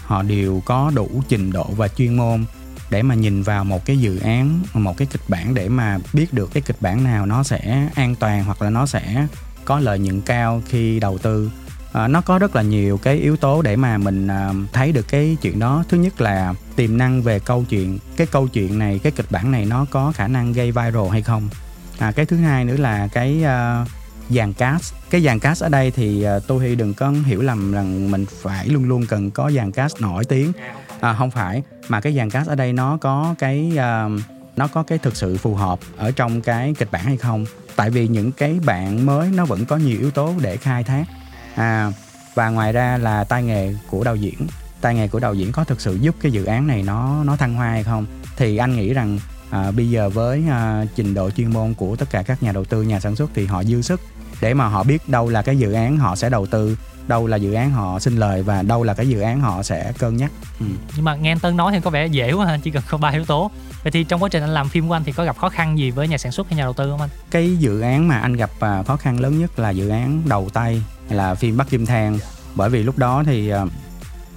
[0.06, 2.46] họ đều có đủ trình độ và chuyên môn
[2.90, 6.34] để mà nhìn vào một cái dự án, một cái kịch bản để mà biết
[6.34, 9.28] được cái kịch bản nào nó sẽ an toàn hoặc là nó sẽ
[9.66, 11.52] có lợi nhuận cao khi đầu tư
[11.92, 15.08] à, nó có rất là nhiều cái yếu tố để mà mình à, thấy được
[15.08, 15.84] cái chuyện đó.
[15.90, 18.00] Thứ nhất là tiềm năng về câu chuyện.
[18.18, 21.22] Cái câu chuyện này cái kịch bản này nó có khả năng gây viral hay
[21.22, 21.50] không?
[21.98, 23.86] À, cái thứ hai nữa là cái à,
[24.30, 24.94] dàn cast.
[25.10, 28.12] Cái dàn cast ở đây thì à, uh, tôi hy đừng có hiểu lầm rằng
[28.12, 30.52] mình phải luôn luôn cần có dàn cast nổi tiếng.
[31.00, 31.64] À, không phải.
[31.88, 34.22] Mà cái dàn cast ở đây nó có cái uh,
[34.56, 37.46] nó có cái thực sự phù hợp ở trong cái kịch bản hay không?
[37.76, 41.06] Tại vì những cái bạn mới nó vẫn có nhiều yếu tố để khai thác
[41.60, 41.92] à
[42.36, 44.48] và ngoài ra là tay nghề của đạo diễn
[44.82, 47.36] tay nghề của đạo diễn có thực sự giúp cái dự án này nó nó
[47.36, 48.06] thăng hoa hay không
[48.38, 52.10] thì anh nghĩ rằng à, bây giờ với à, trình độ chuyên môn của tất
[52.12, 54.02] cả các nhà đầu tư nhà sản xuất thì họ dư sức
[54.42, 57.38] để mà họ biết đâu là cái dự án họ sẽ đầu tư đâu là
[57.38, 60.32] dự án họ sinh lời và đâu là cái dự án họ sẽ cân nhắc
[60.60, 60.66] ừ.
[60.96, 62.98] Nhưng mà nghe anh Tân nói thì có vẻ dễ quá ha, chỉ cần có
[62.98, 63.52] ba yếu tố.
[63.84, 65.78] Vậy thì trong quá trình anh làm phim của anh thì có gặp khó khăn
[65.78, 67.10] gì với nhà sản xuất hay nhà đầu tư không anh?
[67.32, 70.50] cái dự án mà anh gặp à, khó khăn lớn nhất là dự án đầu
[70.54, 72.20] tay là phim Bắc Kim Thang.
[72.56, 73.66] Bởi vì lúc đó thì à,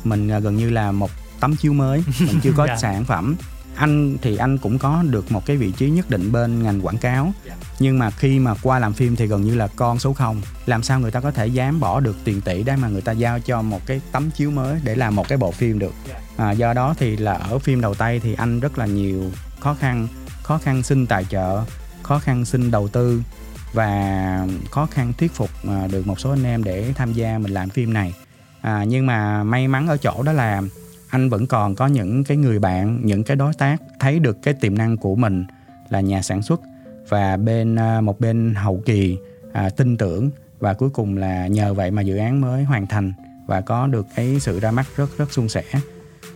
[0.04, 1.10] mình à, gần như là một
[1.40, 2.76] tấm chiếu mới mình chưa có Dạ.
[2.76, 3.36] sản phẩm.
[3.76, 6.98] Anh thì anh cũng có được một cái vị trí nhất định bên ngành quảng
[6.98, 7.32] cáo.
[7.78, 10.40] Nhưng mà khi mà qua làm phim thì gần như là con số không.
[10.66, 13.12] Làm sao người ta có thể dám bỏ được tiền tỷ để mà người ta
[13.12, 15.92] giao cho một cái tấm chiếu mới để làm một cái bộ phim được?
[16.36, 19.74] À, do đó thì là ở phim đầu tay thì anh rất là nhiều khó
[19.80, 20.08] khăn.
[20.42, 21.64] Khó khăn xin tài trợ
[22.02, 23.22] khó khăn xin đầu tư
[23.72, 27.52] và khó khăn thuyết phục à, được một số anh em để tham gia mình
[27.52, 28.14] làm phim này.
[28.60, 30.62] À, nhưng mà may mắn ở chỗ đó là
[31.08, 34.54] anh vẫn còn có những cái người bạn những cái đối tác thấy được cái
[34.54, 35.44] tiềm năng của mình
[35.88, 36.60] là nhà sản xuất.
[37.08, 39.18] Và bên à, một bên hậu kỳ
[39.52, 43.12] à, tin tưởng và cuối cùng là nhờ vậy mà dự án mới hoàn thành
[43.46, 45.62] và có được cái sự ra mắt rất rất suôn sẻ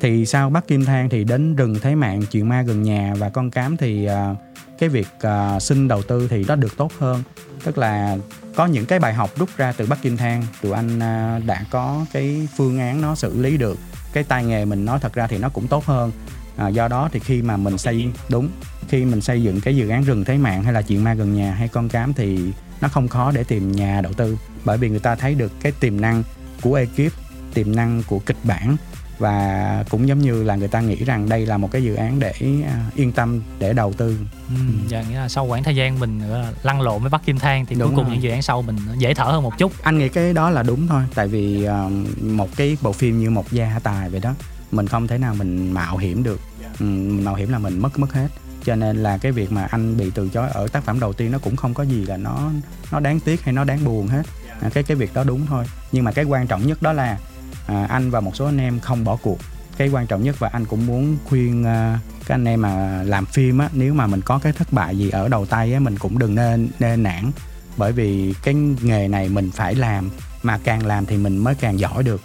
[0.01, 3.29] thì sau bắt Kim Thang thì đến rừng thấy Mạng chuyện ma gần nhà và
[3.29, 4.35] con cám thì à,
[4.79, 7.23] cái việc à, xin đầu tư thì nó được tốt hơn.
[7.65, 8.17] Tức là
[8.55, 11.65] có những cái bài học rút ra từ Bắc Kim Thang tụi anh à, đã
[11.71, 13.79] có cái phương án nó xử lý được.
[14.13, 16.13] Cái tay nghề mình nói thật ra thì nó cũng tốt hơn.
[16.57, 18.49] À, do đó thì khi mà mình xây đúng
[18.89, 21.35] khi mình xây dựng cái dự án rừng thế mạng hay là chuyện ma gần
[21.35, 24.39] nhà hay con cám thì nó không khó để tìm nhà đầu tư.
[24.65, 26.23] Bởi vì người ta thấy được cái tiềm năng
[26.63, 27.13] của ekip
[27.55, 28.77] tiềm năng của kịch bản
[29.19, 32.21] và cũng giống như là người ta nghĩ rằng đây là một cái dự án
[32.21, 32.33] để
[32.67, 34.19] à, yên tâm để đầu tư.
[34.49, 34.55] Ừ,
[34.89, 36.21] dạ, nghĩa là sau khoảng thời gian mình
[36.63, 38.13] lăn lộn với Bắc Kim Thang thì Đúng cuối cùng rồi.
[38.15, 39.73] những dự án sau mình dễ thở hơn một chút.
[39.83, 41.91] anh nghĩ cái đó là đúng thôi tại vì ờ,
[42.23, 44.35] một cái bộ phim như một gia tài vậy đó
[44.73, 46.41] mình không thể nào mình mạo hiểm được.
[46.81, 48.29] Ừ, mình mạo hiểm là mình mất mất hết.
[48.65, 51.33] Cho nên là cái việc mà anh bị từ chối ở tác phẩm đầu tiên
[51.33, 52.51] nó cũng không có gì là nó
[52.93, 54.23] nó đáng tiếc hay nó đáng buồn hết.
[54.61, 55.65] À, cái cái việc đó đúng thôi.
[55.93, 57.19] Nhưng mà cái quan trọng nhất đó là
[57.67, 59.39] à, anh và một số anh em không bỏ cuộc.
[59.77, 63.27] Cái quan trọng nhất và anh cũng muốn khuyên à, các anh em mà làm
[63.27, 65.99] phim á nếu mà mình có cái thất bại gì ở đầu tay á mình
[65.99, 67.31] cũng đừng nên nên nản.
[67.77, 70.11] Bởi vì cái nghề này mình phải làm
[70.43, 72.21] mà càng làm thì mình mới càng giỏi được.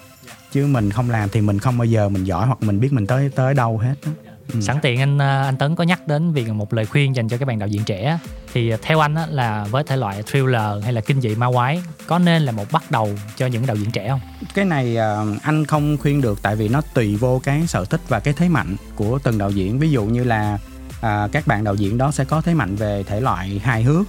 [0.51, 3.07] Chứ mình không làm thì mình không bao giờ mình giỏi hoặc mình biết mình
[3.07, 4.30] tới tới đâu hết đó.
[4.53, 4.61] Ừ.
[4.61, 7.37] Sẵn tiện anh à, anh Tấn có nhắc đến việc một lời khuyên dành cho
[7.37, 8.19] các bạn đạo diễn trẻ.
[8.53, 11.83] Thì theo anh á, là với thể loại thriller hay là kinh dị ma quái
[12.07, 14.19] có nên là một bắt đầu cho những đạo diễn trẻ không?
[14.53, 18.01] cái này à, anh không khuyên được tại vì nó tùy vô cái sở thích
[18.07, 19.79] và cái thế mạnh của từng đạo diễn.
[19.79, 20.57] Ví dụ như là
[21.01, 24.07] à, các bạn đạo diễn đó sẽ có thế mạnh về thể loại hài hước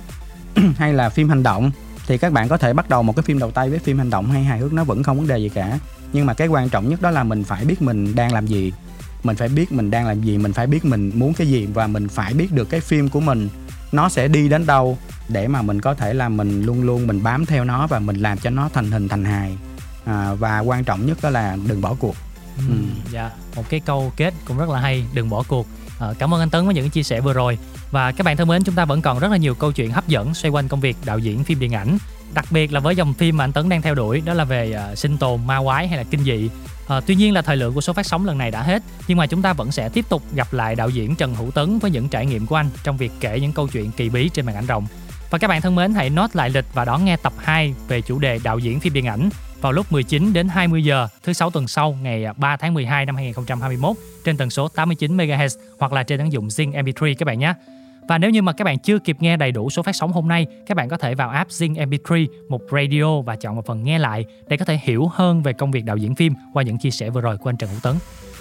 [0.77, 1.71] hay là phim hành động.
[2.07, 4.11] Thì các bạn có thể bắt đầu một cái phim đầu tay với phim hành
[4.11, 5.79] động hay hài hước nó vẫn không vấn đề gì cả.
[6.13, 8.73] Nhưng mà cái quan trọng nhất đó là mình phải biết mình đang làm gì
[9.23, 11.87] mình phải biết mình đang làm gì mình phải biết mình muốn cái gì và
[11.87, 13.49] mình phải biết được cái phim của mình
[13.93, 14.99] nó sẽ đi đến đâu
[15.29, 18.17] để mà mình có thể là mình luôn luôn mình bám theo nó và mình
[18.17, 19.57] làm cho nó thành hình thành hài
[20.05, 22.17] à, và quan trọng nhất đó là đừng bỏ cuộc
[22.57, 22.75] Ừ.
[23.11, 25.67] Dạ, một cái câu kết cũng rất là hay, đừng bỏ cuộc.
[25.99, 27.59] Ờ, cảm ơn anh Tấn với những chia sẻ vừa rồi.
[27.91, 30.09] Và các bạn thân mến, chúng ta vẫn còn rất là nhiều câu chuyện hấp
[30.09, 31.99] dẫn xoay quanh công việc đạo diễn phim điện ảnh.
[32.35, 34.73] Đặc biệt là với dòng phim mà anh Tấn đang theo đuổi, đó là về
[34.73, 36.51] ờ, sinh tồn, ma quái hay là kinh dị.
[36.89, 39.19] À, tuy nhiên là thời lượng của số phát sóng lần này đã hết, nhưng
[39.19, 41.91] mà chúng ta vẫn sẽ tiếp tục gặp lại đạo diễn Trần Hữu Tấn với
[41.91, 44.55] những trải nghiệm của anh trong việc kể những câu chuyện kỳ bí trên màn
[44.55, 44.87] ảnh rộng.
[45.31, 48.01] Và các bạn thân mến, hãy note lại lịch và đón nghe tập 2 về
[48.01, 49.31] chủ đề đạo diễn phim điện ảnh
[49.61, 53.17] vào lúc 19 đến 20 giờ thứ sáu tuần sau ngày 3 tháng 12 năm
[53.17, 57.39] 2021 trên tần số 89 MHz hoặc là trên ứng dụng Zing MP3 các bạn
[57.39, 57.55] nhé.
[58.09, 60.29] Và nếu như mà các bạn chưa kịp nghe đầy đủ số phát sóng hôm
[60.29, 63.85] nay, các bạn có thể vào app Zing MP3, một radio và chọn một phần
[63.85, 66.79] nghe lại để có thể hiểu hơn về công việc đạo diễn phim qua những
[66.79, 67.95] chia sẻ vừa rồi của anh Trần Hữu Tấn.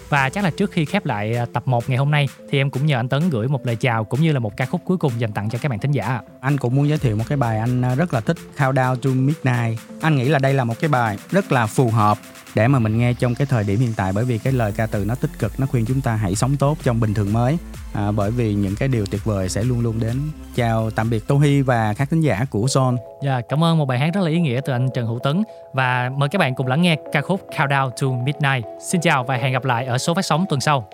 [0.09, 2.70] Và chắc là trước khi khép lại à, tập 1 ngày hôm nay thì em
[2.70, 4.97] cũng nhờ anh Tấn gửi một lời chào cũng như là một ca khúc cuối
[4.97, 6.22] cùng dành tặng cho các bạn thính giả.
[6.41, 9.09] anh cũng muốn giới thiệu một cái bài anh à, rất là thích Countdown to
[9.09, 12.17] Midnight anh nghĩ là đây là một cái bài rất là phù hợp
[12.55, 14.85] để mà mình nghe trong cái thời điểm hiện tại bởi vì cái lời ca
[14.85, 17.57] từ nó tích cực nó khuyên chúng ta hãy sống tốt trong bình thường mới
[17.93, 20.17] à, bởi vì những cái điều tuyệt vời sẽ luôn luôn đến
[20.55, 23.85] chào tạm biệt Tô Hy và các thính giả của Zone Dạ, cảm ơn một
[23.85, 25.43] bài hát rất là ý nghĩa từ anh Trần Hữu Tấn
[25.73, 28.65] và mời các bạn cùng lắng nghe ca khúc Countdown to Midnight.
[28.89, 30.89] Xin chào và hẹn gặp lại ở số phát sóng tuần sau.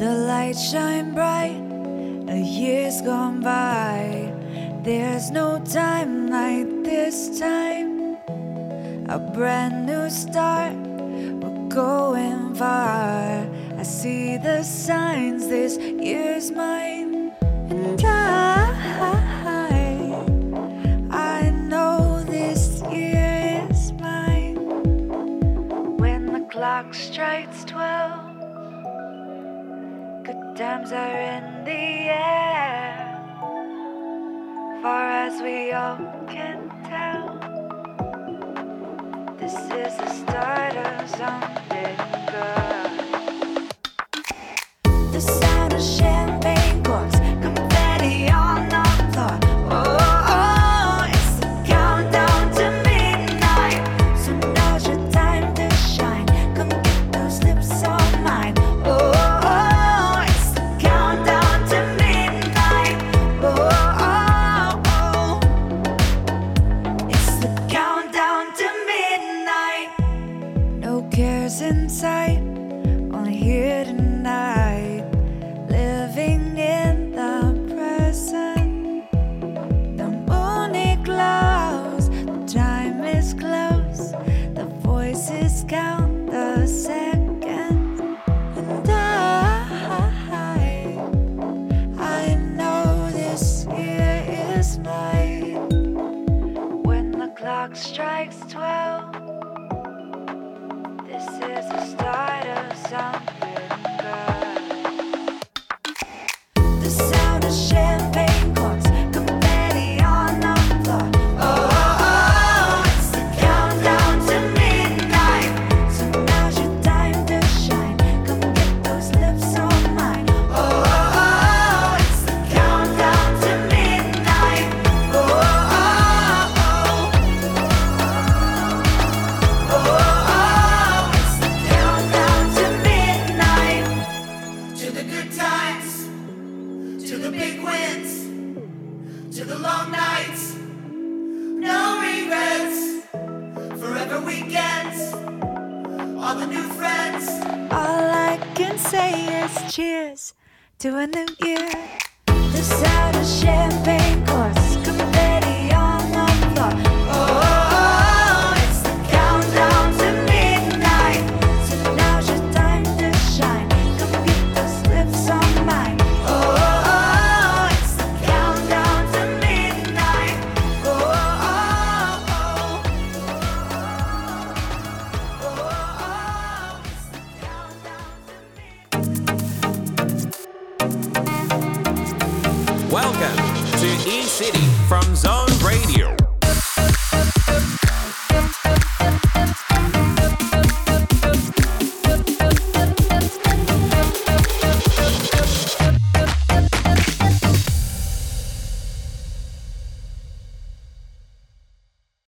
[0.00, 1.56] The lights shine bright,
[2.28, 4.43] a year's gone by.
[4.82, 8.16] There's no time like this time.
[9.08, 13.46] A brand new start, we're going far.
[13.78, 17.32] I see the signs, this year's mine.
[17.70, 18.64] And I,
[21.10, 24.56] I know this year is mine.
[25.98, 28.34] When the clock strikes 12.
[30.24, 33.03] Good times are in the air,
[34.84, 35.96] far as we all
[36.28, 37.40] can tell.
[39.38, 41.96] This is the start of something
[42.30, 42.83] good.